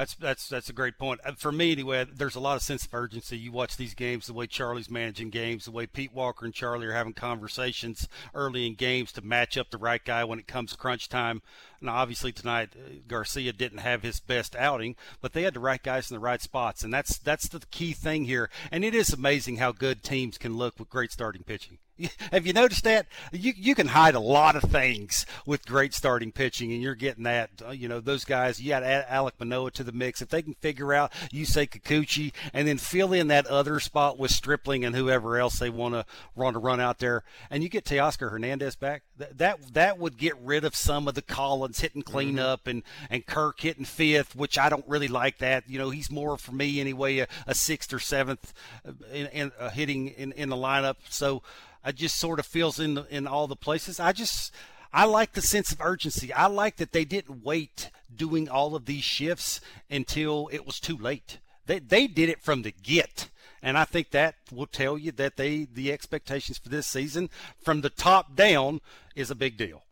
That's 0.02 0.16
that's 0.16 0.50
that's 0.50 0.68
a 0.68 0.74
great 0.74 0.98
point. 0.98 1.22
Uh, 1.24 1.34
for 1.34 1.52
me, 1.52 1.74
anyway, 1.74 2.08
there's 2.12 2.34
a 2.34 2.40
lot 2.40 2.56
of 2.56 2.64
sense 2.64 2.88
of 2.88 2.94
urgency. 2.96 3.38
You 3.38 3.52
watch 3.52 3.78
these 3.78 3.94
games, 3.94 4.26
the 4.26 4.34
way 4.34 4.48
Charlie's 4.48 4.90
managing 4.90 5.30
games, 5.30 5.66
the 5.66 5.72
way 5.72 5.86
Pete 5.86 6.12
Walker 6.12 6.44
and 6.44 6.56
Charlie 6.56 6.88
are 6.88 6.94
having 6.94 7.14
conversations 7.14 8.08
early 8.34 8.66
in 8.66 8.74
games 8.74 9.12
to 9.12 9.22
match 9.22 9.60
up 9.60 9.70
the 9.70 9.78
right 9.78 10.04
guy 10.04 10.24
when 10.24 10.40
it 10.40 10.48
comes 10.48 10.76
crunch 10.76 11.08
time. 11.08 11.44
Now, 11.82 11.94
obviously 11.98 12.32
tonight 12.32 12.70
uh, 12.76 12.94
Garcia 13.08 13.54
didn't 13.54 13.78
have 13.78 14.02
his 14.02 14.20
best 14.20 14.56
outing, 14.56 14.96
but 15.22 15.34
they 15.34 15.44
had 15.44 15.54
the 15.54 15.60
right 15.60 15.84
guys 15.84 16.10
in 16.10 16.16
the 16.16 16.20
right 16.20 16.42
spots, 16.42 16.84
and 16.84 16.92
that's 16.92 17.20
that's 17.20 17.48
the 17.48 17.60
key 17.70 17.92
thing 17.92 18.26
here. 18.26 18.50
And 18.72 18.84
it 18.84 18.96
is 18.96 19.14
amazing 19.14 19.58
how 19.58 19.72
good 19.72 20.02
teams 20.02 20.40
can 20.40 20.58
look 20.58 20.80
with 20.80 20.90
great 20.90 21.12
starting 21.12 21.44
pitching. 21.44 21.78
Have 22.32 22.46
you 22.46 22.54
noticed 22.54 22.84
that? 22.84 23.08
You 23.32 23.54
you 23.56 23.76
can 23.76 23.88
hide 23.88 24.16
a 24.16 24.20
lot 24.20 24.56
of 24.56 24.64
things 24.64 25.26
with 25.46 25.66
great 25.66 25.94
starting 25.94 26.32
pitching, 26.32 26.72
and 26.72 26.82
you're 26.82 26.96
getting 26.96 27.24
that. 27.24 27.50
Uh, 27.66 27.72
you 27.72 27.88
know 27.88 28.00
those 28.00 28.26
guys. 28.26 28.62
You 28.62 28.70
got 28.70 28.84
Alek 28.84 29.34
Manoah 29.40 29.72
to 29.72 29.84
the 29.84 29.92
mix. 29.92 30.22
If 30.22 30.30
they 30.30 30.42
can 30.42 30.54
figure 30.56 30.94
out 30.94 31.12
you 31.32 31.46
say 31.46 31.68
Kikuchi, 31.68 32.34
and 32.54 32.68
then 32.68 32.78
fill 32.78 33.14
in 33.14 33.28
that 33.28 33.46
other 33.48 33.80
spot 33.80 34.18
with 34.18 34.32
Stripling 34.32 34.86
and 34.86 34.96
whoever 34.96 35.38
else 35.38 35.60
they 35.60 35.70
want 35.70 35.94
to 35.96 36.06
run 36.36 36.54
to 36.54 36.60
run 36.60 36.80
out 36.80 37.00
there, 37.00 37.24
and 37.50 37.64
you 37.64 37.70
get 37.70 37.86
Teoscar 37.86 38.32
Hernandez 38.32 38.76
back, 38.76 39.04
that 39.22 39.38
that 39.38 39.74
that 39.74 39.98
would 40.00 40.18
get 40.18 40.34
rid 40.42 40.66
of 40.66 40.76
some 40.76 41.08
of 41.08 41.16
the 41.16 41.22
Collins 41.22 41.80
hitting 41.80 42.02
cleanup 42.02 42.62
mm-hmm. 42.62 42.70
and 42.70 42.84
and 43.10 43.26
Kirk 43.26 43.62
hitting 43.62 43.86
fifth, 43.86 44.36
which 44.36 44.58
I 44.58 44.70
don't 44.70 44.88
really 44.88 45.08
like 45.08 45.38
that. 45.38 45.70
You 45.70 45.80
know 45.80 45.90
he's 45.90 46.12
more 46.12 46.38
for 46.38 46.52
me 46.52 46.82
anyway, 46.82 47.20
a, 47.20 47.28
a 47.48 47.56
sixth 47.56 47.94
or 47.94 48.00
seventh 48.00 48.54
uh, 48.86 48.92
in, 49.14 49.28
in 49.28 49.52
uh, 49.60 49.70
hitting 49.70 50.08
in 50.08 50.32
in 50.34 50.50
the 50.50 50.58
lineup. 50.58 50.96
So. 51.10 51.42
I 51.84 51.92
just 51.92 52.18
sort 52.18 52.38
of 52.38 52.46
feels 52.46 52.80
in 52.80 52.94
the, 52.94 53.08
in 53.10 53.26
all 53.26 53.48
the 53.48 53.56
places. 53.56 54.00
I 54.00 54.12
just 54.12 54.54
I 54.94 55.06
like 55.06 55.34
the 55.34 55.42
sense 55.42 55.72
of 55.72 55.82
urgency. 55.82 56.32
I 56.32 56.46
like 56.46 56.76
that 56.76 56.92
they 56.92 57.06
didn't 57.06 57.44
wait 57.44 57.90
doing 58.16 58.48
all 58.48 58.76
of 58.76 58.86
these 58.86 59.04
shifts 59.04 59.62
until 59.90 60.48
it 60.52 60.64
was 60.64 60.80
too 60.80 60.96
late. 60.96 61.40
They 61.66 61.80
they 61.80 62.06
did 62.06 62.30
it 62.30 62.40
from 62.40 62.62
the 62.62 62.72
get. 62.72 63.30
And 63.64 63.78
I 63.78 63.86
think 63.86 64.12
that 64.12 64.36
will 64.52 64.66
tell 64.66 64.98
you 64.98 65.12
that 65.14 65.38
they 65.38 65.68
the 65.72 65.92
expectations 65.92 66.58
for 66.58 66.70
this 66.70 66.88
season 66.88 67.30
from 67.64 67.82
the 67.82 67.90
top 67.90 68.36
down 68.36 68.82
is 69.16 69.30
a 69.30 69.36
big 69.36 69.58
deal. 69.58 69.84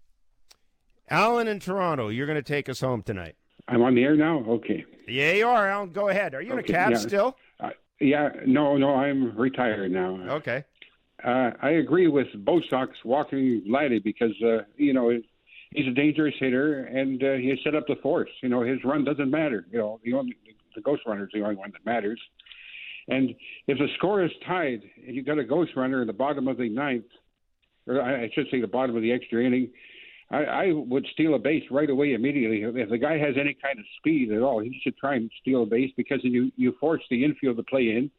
Alan 1.10 1.48
in 1.48 1.60
Toronto, 1.60 2.10
you're 2.10 2.28
going 2.28 2.36
to 2.36 2.42
take 2.42 2.70
us 2.70 2.82
home 2.82 3.02
tonight. 3.02 3.36
I'm 3.68 3.82
on 3.82 3.96
the 3.96 4.04
air 4.04 4.16
now. 4.16 4.44
Okay. 4.48 4.86
Yeah, 5.08 5.34
you 5.34 5.48
are, 5.48 5.68
Alan. 5.68 5.92
Go 5.92 6.10
ahead. 6.10 6.34
Are 6.34 6.42
you 6.42 6.54
okay, 6.54 6.60
in 6.60 6.66
a 6.66 6.68
cab 6.68 6.92
yeah. 6.92 6.98
still? 6.98 7.38
Uh, 7.60 7.70
yeah. 8.00 8.30
No, 8.46 8.78
no. 8.78 8.96
I'm 8.96 9.36
retired 9.38 9.92
now. 9.92 10.20
Okay. 10.30 10.64
Uh, 11.24 11.52
I 11.62 11.72
agree 11.72 12.08
with 12.08 12.28
both 12.46 12.64
Sox 12.70 12.92
walking 13.04 13.64
Vladdy 13.68 14.02
because 14.04 14.32
uh, 14.44 14.64
you 14.78 14.94
know 14.94 15.12
he's 15.72 15.88
a 15.88 15.92
dangerous 15.92 16.34
hitter 16.40 16.86
and 16.86 17.22
uh, 17.24 17.34
he 17.34 17.60
set 17.64 17.76
up 17.76 17.86
the 17.88 17.98
force. 17.98 18.30
You 18.42 18.50
know 18.50 18.62
his 18.62 18.84
run 18.84 19.04
doesn't 19.04 19.30
matter. 19.30 19.66
You 19.72 19.80
know 19.80 20.00
the 20.04 20.14
only 20.14 20.38
the 20.76 20.82
ghost 20.82 21.02
runner 21.06 21.26
is 21.26 21.30
the 21.34 21.42
only 21.42 21.56
one 21.56 21.72
that 21.72 21.86
matters. 21.86 22.20
And 23.10 23.32
if 23.68 23.78
the 23.78 23.88
score 23.98 24.24
is 24.24 24.32
tied 24.46 24.82
and 25.06 25.16
you've 25.16 25.26
got 25.26 25.40
a 25.40 25.44
ghost 25.44 25.72
runner 25.76 26.02
in 26.02 26.08
the 26.08 26.14
bottom 26.14 26.48
of 26.48 26.58
the 26.58 26.70
ninth, 26.70 27.06
or 27.88 28.02
I 28.02 28.30
should 28.34 28.46
say 28.52 28.62
the 28.62 28.68
bottom 28.68 28.96
of 28.96 29.02
the 29.02 29.12
extra 29.12 29.44
inning, 29.44 29.70
I, 30.32 30.44
I 30.44 30.72
would 30.74 31.08
steal 31.14 31.34
a 31.34 31.40
base 31.40 31.64
right 31.72 31.90
away 31.90 32.14
immediately. 32.14 32.62
If 32.62 32.90
the 32.90 33.00
guy 33.00 33.18
has 33.18 33.36
any 33.40 33.58
kind 33.62 33.80
of 33.80 33.86
speed 33.98 34.32
at 34.32 34.42
all, 34.42 34.60
he 34.60 34.80
should 34.84 34.96
try 34.98 35.16
and 35.16 35.30
steal 35.42 35.64
a 35.64 35.66
base 35.66 35.92
because 35.98 36.20
you 36.24 36.52
you 36.56 36.76
force 36.80 37.02
the 37.10 37.24
infield 37.24 37.58
to 37.58 37.64
play 37.64 37.90
in 37.90 38.12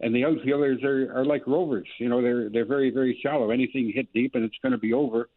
and 0.00 0.14
the 0.14 0.24
outfielders 0.24 0.82
are, 0.84 1.12
are 1.18 1.24
like 1.24 1.46
rovers. 1.46 1.88
You 1.98 2.08
know, 2.08 2.22
they're 2.22 2.48
they're 2.50 2.66
very 2.66 2.90
very 2.90 3.18
shallow. 3.22 3.50
Anything 3.50 3.92
hit 3.94 4.12
deep 4.12 4.34
and 4.34 4.44
it's 4.44 4.56
going 4.62 4.72
to 4.72 4.78
be 4.78 4.92
over. 4.92 5.28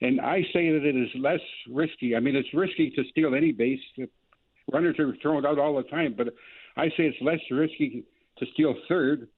And 0.00 0.20
I 0.20 0.42
say 0.52 0.70
that 0.70 0.84
it 0.84 0.96
is 0.96 1.08
less 1.18 1.40
risky. 1.70 2.14
I 2.14 2.20
mean, 2.20 2.36
it's 2.36 2.52
risky 2.52 2.90
to 2.90 3.02
steal 3.10 3.34
any 3.34 3.52
base. 3.52 3.80
Runners 4.72 4.96
are 4.98 5.14
thrown 5.22 5.46
out 5.46 5.58
all 5.58 5.76
the 5.76 5.88
time, 5.88 6.14
but 6.16 6.28
I 6.76 6.88
say 6.88 7.04
it's 7.04 7.16
less 7.20 7.38
risky 7.50 8.04
to 8.38 8.46
steal 8.52 8.74
third 8.88 9.28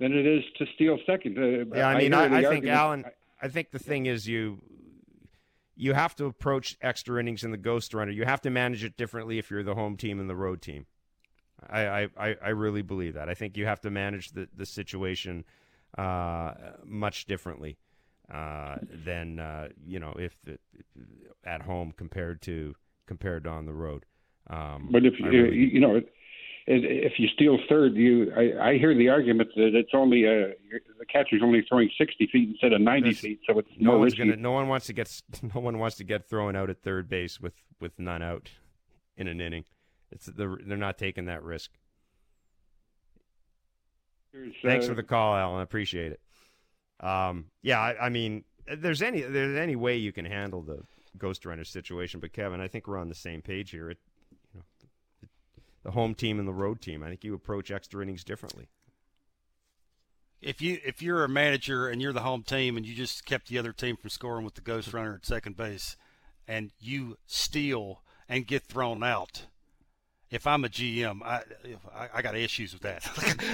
than 0.00 0.12
it 0.12 0.26
is 0.26 0.42
to 0.58 0.66
steal 0.74 0.98
second. 1.06 1.38
Uh, 1.38 1.76
yeah, 1.76 1.88
I 1.88 1.98
mean, 1.98 2.14
I, 2.14 2.24
I, 2.24 2.38
I 2.38 2.42
think 2.44 2.66
Alan. 2.66 3.04
I 3.40 3.48
think 3.48 3.70
the 3.70 3.78
thing 3.78 4.06
is 4.06 4.26
you 4.26 4.60
you 5.76 5.92
have 5.92 6.14
to 6.16 6.26
approach 6.26 6.76
extra 6.80 7.18
innings 7.20 7.44
in 7.44 7.50
the 7.50 7.56
ghost 7.56 7.94
runner. 7.94 8.12
You 8.12 8.24
have 8.24 8.40
to 8.42 8.50
manage 8.50 8.84
it 8.84 8.96
differently 8.96 9.38
if 9.38 9.50
you're 9.50 9.62
the 9.62 9.74
home 9.74 9.96
team 9.96 10.20
and 10.20 10.30
the 10.30 10.36
road 10.36 10.62
team. 10.62 10.86
I, 11.68 12.08
I, 12.16 12.36
I 12.42 12.48
really 12.50 12.82
believe 12.82 13.14
that. 13.14 13.28
I 13.28 13.34
think 13.34 13.56
you 13.56 13.64
have 13.66 13.80
to 13.82 13.90
manage 13.90 14.30
the, 14.32 14.48
the 14.54 14.66
situation 14.66 15.44
uh, 15.96 16.52
much 16.84 17.24
differently 17.26 17.78
uh, 18.32 18.76
than 19.04 19.38
uh, 19.38 19.68
you 19.86 19.98
know 19.98 20.14
if 20.18 20.36
the, 20.42 20.58
at 21.44 21.62
home 21.62 21.92
compared 21.96 22.42
to 22.42 22.74
compared 23.06 23.44
to 23.44 23.50
on 23.50 23.66
the 23.66 23.72
road. 23.72 24.04
Um, 24.48 24.88
but 24.90 25.04
if 25.06 25.14
really, 25.22 25.56
you 25.56 25.80
know 25.80 26.00
if 26.66 27.12
you 27.18 27.28
steal 27.28 27.58
third, 27.68 27.94
you 27.94 28.32
I, 28.34 28.70
I 28.70 28.78
hear 28.78 28.94
the 28.94 29.08
argument 29.08 29.50
that 29.56 29.74
it's 29.74 29.90
only 29.92 30.24
a 30.24 30.52
the 30.98 31.06
catcher's 31.06 31.42
only 31.42 31.64
throwing 31.68 31.90
sixty 31.98 32.26
feet 32.26 32.48
instead 32.48 32.72
of 32.72 32.80
ninety 32.80 33.12
feet, 33.12 33.40
so 33.46 33.58
it's 33.58 33.68
no, 33.78 33.98
one's 33.98 34.14
gonna, 34.14 34.36
no 34.36 34.52
one 34.52 34.68
wants 34.68 34.86
to 34.86 34.92
get 34.92 35.22
no 35.54 35.60
one 35.60 35.78
wants 35.78 35.96
to 35.96 36.04
get 36.04 36.28
thrown 36.28 36.56
out 36.56 36.70
at 36.70 36.82
third 36.82 37.08
base 37.08 37.40
with 37.40 37.54
with 37.80 37.98
none 37.98 38.22
out 38.22 38.50
in 39.16 39.28
an 39.28 39.40
inning. 39.40 39.64
It's 40.10 40.26
the, 40.26 40.56
they're 40.64 40.76
not 40.76 40.96
taking 40.96 41.26
that 41.26 41.42
risk. 41.42 41.70
Thanks 44.62 44.86
for 44.86 44.94
the 44.94 45.02
call, 45.02 45.36
Alan. 45.36 45.60
I 45.60 45.62
appreciate 45.62 46.12
it. 46.12 46.20
Um, 47.00 47.46
yeah, 47.62 47.80
I, 47.80 48.06
I, 48.06 48.08
mean, 48.08 48.44
there's 48.66 49.02
any 49.02 49.20
there's 49.20 49.56
any 49.56 49.76
way 49.76 49.96
you 49.96 50.12
can 50.12 50.24
handle 50.24 50.62
the 50.62 50.82
ghost 51.18 51.44
runner 51.44 51.64
situation, 51.64 52.20
but 52.20 52.32
Kevin, 52.32 52.60
I 52.60 52.68
think 52.68 52.88
we're 52.88 52.98
on 52.98 53.08
the 53.08 53.14
same 53.14 53.42
page 53.42 53.70
here. 53.70 53.90
It, 53.90 53.98
the 55.84 55.92
home 55.92 56.14
team 56.14 56.38
and 56.38 56.48
the 56.48 56.52
road 56.52 56.80
team. 56.80 57.04
I 57.04 57.08
think 57.08 57.22
you 57.22 57.34
approach 57.34 57.70
extra 57.70 58.02
innings 58.02 58.24
differently. 58.24 58.68
If 60.40 60.60
you 60.60 60.78
if 60.84 61.00
you're 61.00 61.24
a 61.24 61.28
manager 61.28 61.88
and 61.88 62.02
you're 62.02 62.12
the 62.12 62.20
home 62.20 62.42
team 62.42 62.76
and 62.76 62.84
you 62.84 62.94
just 62.94 63.24
kept 63.24 63.48
the 63.48 63.58
other 63.58 63.72
team 63.72 63.96
from 63.96 64.10
scoring 64.10 64.44
with 64.44 64.54
the 64.54 64.60
ghost 64.60 64.92
runner 64.92 65.14
at 65.14 65.24
second 65.24 65.56
base, 65.56 65.96
and 66.48 66.72
you 66.80 67.16
steal 67.26 68.02
and 68.28 68.46
get 68.46 68.64
thrown 68.64 69.02
out, 69.02 69.46
if 70.30 70.46
I'm 70.46 70.64
a 70.64 70.68
GM, 70.68 71.22
I 71.22 71.42
I, 71.94 72.08
I 72.14 72.22
got 72.22 72.36
issues 72.36 72.72
with 72.72 72.82
that. 72.82 73.08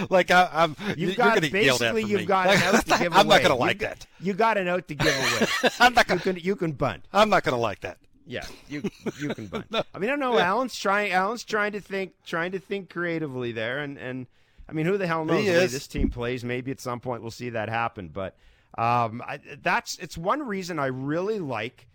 like 0.11 0.31
I, 0.31 0.49
am 0.53 0.77
you've 0.97 1.17
got 1.17 1.41
basically 1.41 2.03
you've 2.03 2.21
me. 2.21 2.27
got 2.27 2.49
an 2.49 2.63
out 2.75 2.87
to 2.87 2.99
give 2.99 3.13
I'm 3.13 3.27
away. 3.27 3.37
not 3.37 3.43
going 3.43 3.51
to 3.51 3.55
like 3.55 3.81
you, 3.81 3.87
that. 3.87 4.07
You 4.21 4.33
got 4.35 4.59
an 4.59 4.67
out 4.67 4.89
to 4.89 4.95
give 4.95 5.15
away. 5.15 5.71
I'm 5.81 5.95
not 5.95 6.09
gonna, 6.09 6.21
you 6.25 6.33
can 6.33 6.45
you 6.45 6.57
can 6.57 6.73
bunt. 6.73 7.05
I'm 7.13 7.29
not 7.29 7.45
going 7.45 7.55
to 7.55 7.61
like 7.61 7.81
that. 7.81 7.99
Yeah, 8.27 8.45
you 8.69 8.83
you 9.19 9.35
can 9.35 9.47
bunt. 9.47 9.67
no. 9.71 9.83
I 9.95 9.99
mean, 9.99 10.11
I 10.11 10.13
don't 10.13 10.21
know. 10.21 10.37
Yeah. 10.37 10.47
Alan's 10.47 10.79
trying. 10.79 11.13
Alan's 11.13 11.45
trying 11.45 11.73
to 11.73 11.81
think, 11.81 12.13
trying 12.25 12.53
to 12.53 12.59
think 12.59 12.91
creatively 12.91 13.53
there, 13.53 13.79
and 13.81 13.99
and 13.99 14.27
I 14.69 14.73
mean, 14.73 14.87
who 14.87 14.99
the 14.99 15.07
hell 15.07 15.25
knows 15.25 15.45
the 15.45 15.51
way 15.51 15.67
this 15.67 15.89
team 15.89 16.11
plays? 16.11 16.45
Maybe 16.45 16.71
at 16.71 16.81
some 16.81 17.01
point 17.01 17.23
we'll 17.23 17.31
see 17.31 17.51
that 17.51 17.69
happen. 17.69 18.09
But 18.09 18.37
um, 18.79 19.23
I, 19.27 19.41
that's 19.63 19.99
it's 19.99 20.17
one 20.17 20.47
reason 20.47 20.79
I 20.79 20.87
really 20.87 21.41
like 21.41 21.89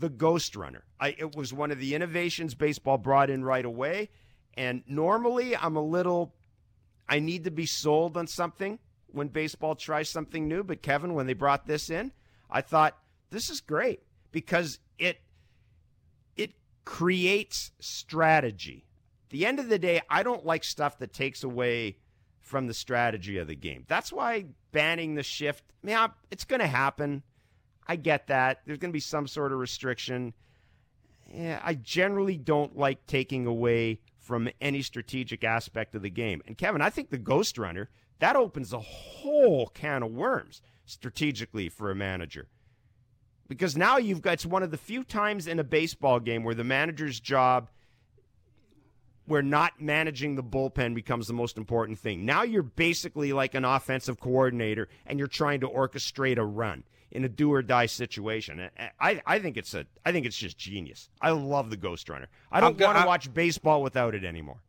the 0.00 0.08
Ghost 0.08 0.56
Runner. 0.56 0.84
I, 0.98 1.14
it 1.18 1.36
was 1.36 1.52
one 1.52 1.70
of 1.70 1.78
the 1.78 1.94
innovations 1.94 2.54
baseball 2.54 2.98
brought 2.98 3.30
in 3.30 3.44
right 3.44 3.64
away. 3.64 4.10
And 4.54 4.82
normally 4.86 5.56
I'm 5.56 5.76
a 5.76 5.82
little, 5.82 6.34
I 7.08 7.20
need 7.20 7.44
to 7.44 7.50
be 7.50 7.66
sold 7.66 8.16
on 8.16 8.26
something 8.26 8.78
when 9.08 9.28
baseball 9.28 9.74
tries 9.74 10.08
something 10.08 10.48
new. 10.48 10.64
But 10.64 10.82
Kevin, 10.82 11.14
when 11.14 11.26
they 11.26 11.34
brought 11.34 11.66
this 11.66 11.90
in, 11.90 12.12
I 12.50 12.62
thought 12.62 12.96
this 13.30 13.50
is 13.50 13.60
great 13.60 14.02
because 14.32 14.78
it 14.98 15.18
it 15.18 15.20
creates 16.84 17.72
strategy. 17.80 18.86
At 19.26 19.30
the 19.30 19.46
end 19.46 19.60
of 19.60 19.68
the 19.68 19.78
day, 19.78 20.00
I 20.08 20.22
don't 20.22 20.44
like 20.44 20.64
stuff 20.64 20.98
that 20.98 21.12
takes 21.12 21.44
away 21.44 21.96
from 22.40 22.66
the 22.66 22.74
strategy 22.74 23.38
of 23.38 23.46
the 23.46 23.54
game. 23.54 23.84
That's 23.86 24.12
why 24.12 24.46
banning 24.72 25.14
the 25.14 25.22
shift, 25.22 25.64
yeah, 25.84 26.08
it's 26.30 26.44
going 26.44 26.60
to 26.60 26.66
happen. 26.66 27.22
I 27.86 27.96
get 27.96 28.26
that. 28.26 28.62
There's 28.66 28.78
going 28.78 28.90
to 28.90 28.96
be 28.96 29.00
some 29.00 29.26
sort 29.26 29.52
of 29.52 29.58
restriction. 29.58 30.34
Yeah, 31.32 31.60
I 31.62 31.74
generally 31.74 32.36
don't 32.36 32.76
like 32.76 33.06
taking 33.06 33.46
away 33.46 34.00
from 34.18 34.48
any 34.60 34.82
strategic 34.82 35.44
aspect 35.44 35.94
of 35.94 36.02
the 36.02 36.10
game. 36.10 36.42
And 36.46 36.58
Kevin, 36.58 36.82
I 36.82 36.90
think 36.90 37.10
the 37.10 37.18
Ghost 37.18 37.56
Runner, 37.56 37.88
that 38.18 38.36
opens 38.36 38.72
a 38.72 38.80
whole 38.80 39.68
can 39.68 40.02
of 40.02 40.10
worms 40.10 40.60
strategically 40.84 41.68
for 41.68 41.90
a 41.90 41.94
manager. 41.94 42.48
Because 43.50 43.76
now 43.76 43.96
you've 43.96 44.22
got 44.22 44.34
it's 44.34 44.46
one 44.46 44.62
of 44.62 44.70
the 44.70 44.78
few 44.78 45.02
times 45.02 45.48
in 45.48 45.58
a 45.58 45.64
baseball 45.64 46.20
game 46.20 46.44
where 46.44 46.54
the 46.54 46.62
manager's 46.62 47.18
job 47.18 47.68
where 49.26 49.42
not 49.42 49.80
managing 49.80 50.36
the 50.36 50.42
bullpen 50.42 50.94
becomes 50.94 51.26
the 51.26 51.32
most 51.32 51.58
important 51.58 51.98
thing. 51.98 52.24
Now 52.24 52.44
you're 52.44 52.62
basically 52.62 53.32
like 53.32 53.54
an 53.54 53.64
offensive 53.64 54.20
coordinator 54.20 54.86
and 55.04 55.18
you're 55.18 55.26
trying 55.26 55.58
to 55.60 55.68
orchestrate 55.68 56.38
a 56.38 56.44
run 56.44 56.84
in 57.10 57.24
a 57.24 57.28
do 57.28 57.52
or 57.52 57.60
die 57.60 57.86
situation. 57.86 58.70
I, 59.00 59.20
I 59.26 59.40
think 59.40 59.56
it's 59.56 59.74
a 59.74 59.84
I 60.06 60.12
think 60.12 60.26
it's 60.26 60.36
just 60.36 60.56
genius. 60.56 61.08
I 61.20 61.30
love 61.30 61.70
the 61.70 61.76
Ghost 61.76 62.08
Runner. 62.08 62.28
I 62.52 62.60
don't 62.60 62.78
want 62.78 62.98
to 62.98 63.06
watch 63.06 63.34
baseball 63.34 63.82
without 63.82 64.14
it 64.14 64.24
anymore. 64.24 64.62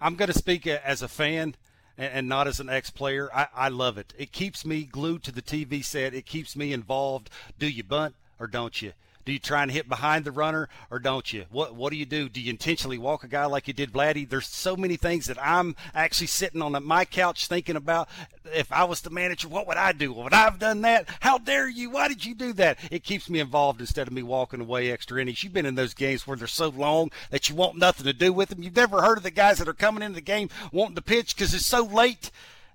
I'm 0.00 0.14
going 0.14 0.32
to 0.32 0.38
speak 0.38 0.66
as 0.66 1.02
a 1.02 1.08
fan 1.08 1.56
and, 1.96 2.28
not 2.28 2.46
as 2.46 2.60
an 2.60 2.68
ex-player. 2.68 3.30
I, 3.34 3.48
I 3.54 3.68
love 3.68 3.98
it. 3.98 4.12
It 4.18 4.32
keeps 4.32 4.64
me 4.64 4.84
glued 4.84 5.22
to 5.24 5.32
the 5.32 5.42
TV 5.42 5.84
set. 5.84 6.14
It 6.14 6.26
keeps 6.26 6.56
me 6.56 6.72
involved. 6.72 7.30
Do 7.58 7.68
you 7.68 7.84
bunt 7.84 8.14
or 8.38 8.46
don't 8.46 8.80
you? 8.82 8.92
Do 9.24 9.32
you 9.32 9.38
try 9.38 9.62
and 9.62 9.70
hit 9.70 9.88
behind 9.88 10.24
the 10.24 10.32
runner 10.32 10.68
or 10.90 10.98
don't 10.98 11.32
you? 11.32 11.46
What 11.50 11.74
What 11.74 11.90
do 11.90 11.96
you 11.96 12.04
do? 12.04 12.28
Do 12.28 12.40
you 12.40 12.50
intentionally 12.50 12.98
walk 12.98 13.24
a 13.24 13.28
guy 13.28 13.46
like 13.46 13.66
you 13.66 13.74
did 13.74 13.92
Vladdy? 13.92 14.28
There's 14.28 14.46
so 14.46 14.76
many 14.76 14.96
things 14.96 15.26
that 15.26 15.38
I'm 15.42 15.76
actually 15.94 16.26
sitting 16.26 16.60
on 16.60 16.84
my 16.84 17.04
couch 17.04 17.46
thinking 17.46 17.76
about. 17.76 18.08
If 18.54 18.70
I 18.70 18.84
was 18.84 19.00
the 19.00 19.10
manager, 19.10 19.48
what 19.48 19.66
would 19.66 19.78
I 19.78 19.92
do? 19.92 20.12
Would 20.12 20.34
I 20.34 20.44
have 20.44 20.58
done 20.58 20.82
that? 20.82 21.08
How 21.20 21.38
dare 21.38 21.68
you? 21.68 21.90
Why 21.90 22.08
did 22.08 22.24
you 22.24 22.34
do 22.34 22.52
that? 22.54 22.78
It 22.90 23.04
keeps 23.04 23.30
me 23.30 23.40
involved 23.40 23.80
instead 23.80 24.06
of 24.06 24.12
me 24.12 24.22
walking 24.22 24.60
away 24.60 24.90
extra 24.90 25.20
innings. 25.20 25.42
You've 25.42 25.54
been 25.54 25.66
in 25.66 25.74
those 25.74 25.94
games 25.94 26.26
where 26.26 26.36
they're 26.36 26.46
so 26.46 26.68
long 26.68 27.10
that 27.30 27.48
you 27.48 27.54
want 27.54 27.78
nothing 27.78 28.04
to 28.04 28.12
do 28.12 28.32
with 28.32 28.50
them. 28.50 28.62
You've 28.62 28.76
never 28.76 29.00
heard 29.00 29.16
of 29.16 29.24
the 29.24 29.30
guys 29.30 29.58
that 29.58 29.68
are 29.68 29.72
coming 29.72 30.02
into 30.02 30.16
the 30.16 30.20
game 30.20 30.50
wanting 30.72 30.96
to 30.96 31.02
pitch 31.02 31.34
because 31.34 31.54
it's 31.54 31.66
so 31.66 31.84
late 31.84 32.30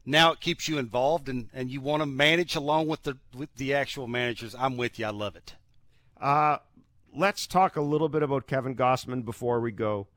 now 0.06 0.32
it 0.32 0.40
keeps 0.40 0.68
you 0.68 0.80
involved 0.80 1.30
and, 1.30 1.50
and 1.54 1.70
you 1.70 1.82
want 1.82 2.02
to 2.02 2.06
manage 2.08 2.56
along 2.56 2.88
with 2.88 3.04
the 3.04 3.18
with 3.36 3.54
the 3.56 3.76
actual 3.76 4.08
managers. 4.08 4.56
I'm 4.58 4.76
with 4.76 4.98
you. 4.98 5.06
I 5.06 5.12
love 5.12 5.36
it. 5.36 5.54
Uh, 6.20 6.58
let's 7.16 7.48
talk 7.48 7.76
a 7.76 7.82
little 7.82 8.10
bit 8.10 8.24
about 8.24 8.48
Kevin 8.48 8.76
Gausman 8.76 9.24
before 9.24 9.60
we 9.60 9.72
go. 9.72 10.08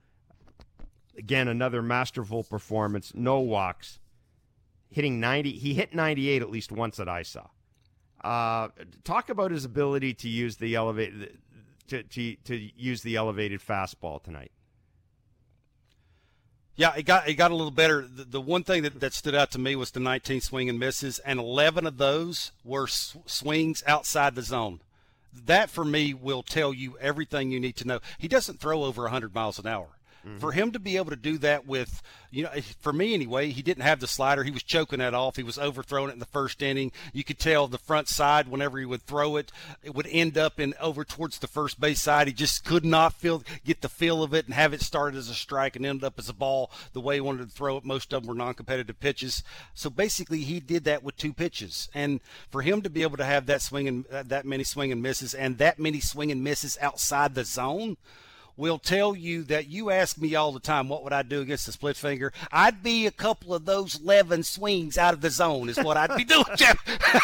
Again, 1.16 1.48
another 1.48 1.82
masterful 1.82 2.42
performance. 2.42 3.12
No 3.14 3.40
walks. 3.40 3.98
Hitting 4.90 5.20
90. 5.20 5.52
He 5.52 5.74
hit 5.74 5.94
98 5.94 6.42
at 6.42 6.50
least 6.50 6.72
once 6.72 6.96
that 6.96 7.08
I 7.08 7.22
saw. 7.22 7.46
Uh, 8.22 8.68
talk 9.04 9.28
about 9.28 9.50
his 9.50 9.64
ability 9.64 10.14
to 10.14 10.28
use 10.28 10.56
the 10.56 10.74
elevated 10.74 11.38
to, 11.88 12.02
to, 12.02 12.36
to 12.36 12.70
use 12.76 13.02
the 13.02 13.16
elevated 13.16 13.60
fastball 13.60 14.22
tonight. 14.22 14.52
Yeah, 16.74 16.94
it 16.96 17.02
got 17.02 17.28
it 17.28 17.34
got 17.34 17.50
a 17.50 17.54
little 17.54 17.70
better. 17.70 18.06
The, 18.06 18.24
the, 18.24 18.40
one 18.40 18.64
thing 18.64 18.82
that, 18.84 18.98
that 19.00 19.12
stood 19.12 19.34
out 19.34 19.50
to 19.50 19.58
me 19.58 19.76
was 19.76 19.90
the 19.90 20.00
19 20.00 20.40
swing 20.40 20.70
and 20.70 20.78
misses, 20.78 21.18
and 21.18 21.38
11 21.38 21.86
of 21.86 21.98
those 21.98 22.52
were 22.64 22.86
sw- 22.86 23.18
swings 23.26 23.82
outside 23.86 24.34
the 24.34 24.42
zone. 24.42 24.80
That 25.32 25.70
for 25.70 25.84
me 25.84 26.14
will 26.14 26.42
tell 26.42 26.74
you 26.74 26.96
everything 26.98 27.50
you 27.50 27.60
need 27.60 27.76
to 27.76 27.86
know. 27.86 28.00
He 28.18 28.28
doesn't 28.28 28.60
throw 28.60 28.84
over 28.84 29.02
100 29.02 29.34
miles 29.34 29.58
an 29.58 29.66
hour. 29.66 29.98
Mm-hmm. 30.26 30.38
For 30.38 30.52
him 30.52 30.70
to 30.72 30.78
be 30.78 30.96
able 30.96 31.10
to 31.10 31.16
do 31.16 31.36
that 31.38 31.66
with, 31.66 32.00
you 32.30 32.44
know, 32.44 32.50
for 32.80 32.92
me 32.92 33.12
anyway, 33.12 33.50
he 33.50 33.62
didn't 33.62 33.82
have 33.82 33.98
the 33.98 34.06
slider. 34.06 34.44
He 34.44 34.52
was 34.52 34.62
choking 34.62 35.00
that 35.00 35.14
off. 35.14 35.36
He 35.36 35.42
was 35.42 35.58
overthrowing 35.58 36.10
it 36.10 36.14
in 36.14 36.18
the 36.20 36.26
first 36.26 36.62
inning. 36.62 36.92
You 37.12 37.24
could 37.24 37.40
tell 37.40 37.66
the 37.66 37.78
front 37.78 38.06
side, 38.08 38.46
whenever 38.48 38.78
he 38.78 38.84
would 38.84 39.02
throw 39.02 39.36
it, 39.36 39.50
it 39.82 39.94
would 39.94 40.06
end 40.06 40.38
up 40.38 40.60
in 40.60 40.74
over 40.80 41.04
towards 41.04 41.38
the 41.38 41.48
first 41.48 41.80
base 41.80 42.00
side. 42.00 42.28
He 42.28 42.32
just 42.32 42.64
could 42.64 42.84
not 42.84 43.14
feel 43.14 43.42
get 43.64 43.80
the 43.80 43.88
feel 43.88 44.22
of 44.22 44.32
it 44.32 44.46
and 44.46 44.54
have 44.54 44.72
it 44.72 44.80
started 44.80 45.18
as 45.18 45.28
a 45.28 45.34
strike 45.34 45.74
and 45.74 45.84
end 45.84 46.04
up 46.04 46.18
as 46.18 46.28
a 46.28 46.34
ball 46.34 46.70
the 46.92 47.00
way 47.00 47.16
he 47.16 47.20
wanted 47.20 47.48
to 47.48 47.54
throw 47.54 47.76
it. 47.76 47.84
Most 47.84 48.12
of 48.12 48.22
them 48.22 48.28
were 48.28 48.34
non-competitive 48.34 49.00
pitches. 49.00 49.42
So 49.74 49.90
basically, 49.90 50.42
he 50.42 50.60
did 50.60 50.84
that 50.84 51.02
with 51.02 51.16
two 51.16 51.32
pitches. 51.32 51.88
And 51.94 52.20
for 52.48 52.62
him 52.62 52.82
to 52.82 52.90
be 52.90 53.02
able 53.02 53.16
to 53.16 53.24
have 53.24 53.46
that 53.46 53.62
swing 53.62 53.88
and 53.88 54.04
that 54.10 54.46
many 54.46 54.62
swing 54.62 54.92
and 54.92 55.02
misses 55.02 55.34
and 55.34 55.58
that 55.58 55.80
many 55.80 55.98
swing 55.98 56.30
and 56.30 56.44
misses 56.44 56.78
outside 56.80 57.34
the 57.34 57.44
zone 57.44 57.96
will 58.56 58.78
tell 58.78 59.14
you 59.14 59.42
that 59.44 59.68
you 59.68 59.90
ask 59.90 60.18
me 60.18 60.34
all 60.34 60.52
the 60.52 60.60
time, 60.60 60.88
what 60.88 61.04
would 61.04 61.12
I 61.12 61.22
do 61.22 61.40
against 61.40 61.66
the 61.66 61.72
split 61.72 61.96
finger? 61.96 62.32
I'd 62.50 62.82
be 62.82 63.06
a 63.06 63.10
couple 63.10 63.54
of 63.54 63.64
those 63.64 64.00
11 64.00 64.42
swings 64.44 64.98
out 64.98 65.14
of 65.14 65.20
the 65.20 65.30
zone 65.30 65.68
is 65.68 65.78
what 65.78 65.96
I'd 65.96 66.16
be 66.16 66.24
doing, 66.24 66.44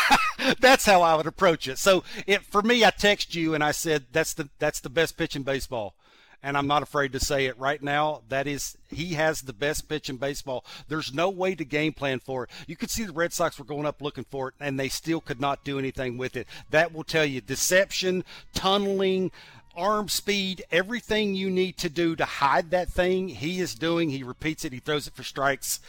that's 0.60 0.84
how 0.84 1.02
I 1.02 1.14
would 1.14 1.26
approach 1.26 1.68
it. 1.68 1.78
So 1.78 2.04
it, 2.26 2.42
for 2.42 2.62
me, 2.62 2.84
I 2.84 2.90
text 2.90 3.34
you 3.34 3.54
and 3.54 3.62
I 3.62 3.72
said, 3.72 4.06
that's 4.12 4.34
the, 4.34 4.48
that's 4.58 4.80
the 4.80 4.90
best 4.90 5.16
pitch 5.16 5.36
in 5.36 5.42
baseball 5.42 5.94
and 6.42 6.56
I'm 6.56 6.66
not 6.66 6.82
afraid 6.82 7.12
to 7.12 7.20
say 7.20 7.46
it 7.46 7.58
right 7.58 7.82
now. 7.82 8.22
That 8.28 8.46
is, 8.46 8.76
he 8.88 9.14
has 9.14 9.42
the 9.42 9.52
best 9.52 9.88
pitch 9.88 10.08
in 10.08 10.16
baseball. 10.16 10.64
There's 10.88 11.12
no 11.12 11.28
way 11.28 11.54
to 11.54 11.64
game 11.64 11.92
plan 11.92 12.20
for 12.20 12.44
it. 12.44 12.50
You 12.66 12.76
could 12.76 12.90
see 12.90 13.04
the 13.04 13.12
Red 13.12 13.32
Sox 13.32 13.58
were 13.58 13.64
going 13.64 13.86
up 13.86 14.00
looking 14.00 14.24
for 14.24 14.48
it, 14.48 14.54
and 14.60 14.78
they 14.78 14.88
still 14.88 15.20
could 15.20 15.40
not 15.40 15.64
do 15.64 15.78
anything 15.78 16.16
with 16.16 16.36
it. 16.36 16.46
That 16.70 16.92
will 16.92 17.04
tell 17.04 17.24
you 17.24 17.40
deception, 17.40 18.24
tunneling, 18.54 19.32
arm 19.78 20.08
speed, 20.08 20.64
everything 20.70 21.34
you 21.34 21.48
need 21.48 21.78
to 21.78 21.88
do 21.88 22.16
to 22.16 22.24
hide 22.24 22.70
that 22.70 22.88
thing, 22.88 23.28
he 23.28 23.60
is 23.60 23.74
doing. 23.74 24.10
He 24.10 24.22
repeats 24.22 24.64
it, 24.64 24.72
he 24.72 24.80
throws 24.80 25.06
it 25.06 25.14
for 25.14 25.22
strikes, 25.22 25.80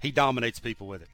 he 0.00 0.10
dominates 0.10 0.58
people 0.58 0.86
with 0.86 1.02
it. 1.02 1.08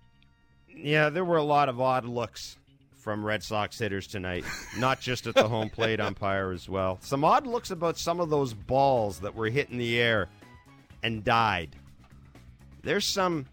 Yeah, 0.75 1.11
there 1.11 1.25
were 1.25 1.37
a 1.37 1.43
lot 1.43 1.69
of 1.69 1.81
odd 1.81 2.05
looks 2.05 2.57
from 2.97 3.25
Red 3.25 3.43
Sox 3.43 3.79
hitters 3.79 4.07
tonight, 4.07 4.45
not 4.79 5.01
just 5.01 5.27
at 5.27 5.35
the 5.35 5.49
home 5.49 5.69
plate 5.71 6.01
umpire 6.01 6.53
as 6.53 6.69
well. 6.69 6.99
Some 7.03 7.25
odd 7.25 7.47
looks 7.47 7.71
about 7.71 7.99
some 7.99 8.21
of 8.21 8.31
those 8.31 8.55
balls 8.55 9.21
that 9.21 9.35
were 9.35 9.49
hit 9.49 9.71
in 9.71 9.79
the 9.79 10.01
air 10.01 10.29
and 11.03 11.23
died. 11.23 11.77
There's 12.83 13.05
some 13.05 13.47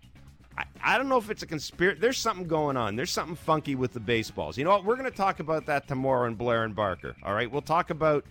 I, 0.84 0.98
don't 0.98 1.08
know 1.10 1.18
if 1.18 1.30
it's 1.30 1.44
a 1.44 1.48
conspiracy. 1.48 2.00
There's 2.00 2.18
something 2.18 2.48
going 2.48 2.78
on. 2.78 2.96
There's 2.96 3.12
something 3.12 3.36
funky 3.36 3.76
with 3.76 3.94
the 3.94 4.00
baseballs. 4.00 4.58
You 4.58 4.63
know 4.63 4.72
what? 4.72 4.84
We're 4.84 4.96
going 4.96 5.10
to 5.10 5.15
talk 5.15 5.39
about 5.39 5.65
that 5.68 5.88
tomorrow 5.88 6.28
in 6.28 6.36
Blair 6.36 6.63
and 6.63 6.76
Barker. 6.76 7.15
All 7.24 7.34
right, 7.34 7.50
we'll 7.50 7.62
talk 7.62 7.89
about 7.89 8.26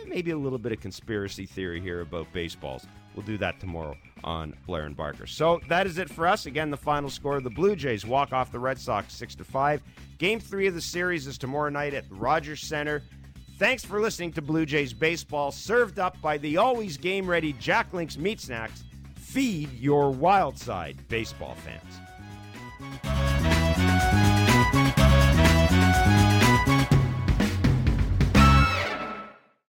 eh, 0.00 0.06
maybe 0.08 0.30
a 0.30 0.36
little 0.36 0.58
bit 0.58 0.72
of 0.72 0.80
conspiracy 0.80 1.46
theory 1.46 1.80
here 1.80 2.00
about 2.00 2.32
baseballs. 2.32 2.86
We'll 3.14 3.26
do 3.26 3.38
that 3.38 3.60
tomorrow 3.60 3.96
on 4.24 4.54
Blair 4.66 4.84
and 4.84 4.96
Barker. 4.96 5.26
So 5.26 5.60
that 5.68 5.86
is 5.86 5.98
it 5.98 6.08
for 6.08 6.26
us. 6.26 6.46
Again, 6.46 6.70
the 6.70 6.76
final 6.76 7.10
score: 7.10 7.40
the 7.40 7.50
Blue 7.50 7.76
Jays 7.76 8.06
walk 8.06 8.32
off 8.32 8.52
the 8.52 8.58
Red 8.58 8.78
Sox 8.78 9.14
six 9.14 9.34
to 9.36 9.44
five. 9.44 9.82
Game 10.18 10.40
three 10.40 10.66
of 10.66 10.74
the 10.74 10.80
series 10.80 11.26
is 11.26 11.36
tomorrow 11.38 11.70
night 11.70 11.94
at 11.94 12.08
the 12.08 12.14
Rogers 12.14 12.62
Center. 12.62 13.02
Thanks 13.58 13.84
for 13.84 14.00
listening 14.00 14.32
to 14.32 14.42
Blue 14.42 14.66
Jays 14.66 14.92
baseball, 14.92 15.52
served 15.52 15.98
up 15.98 16.20
by 16.20 16.38
the 16.38 16.56
always 16.56 16.96
game 16.96 17.28
ready 17.28 17.52
Jack 17.54 17.92
Links 17.92 18.16
Meat 18.16 18.40
Snacks. 18.40 18.84
Feed 19.14 19.72
your 19.78 20.10
wild 20.10 20.58
side, 20.58 20.96
baseball 21.08 21.56
fans. 21.64 23.31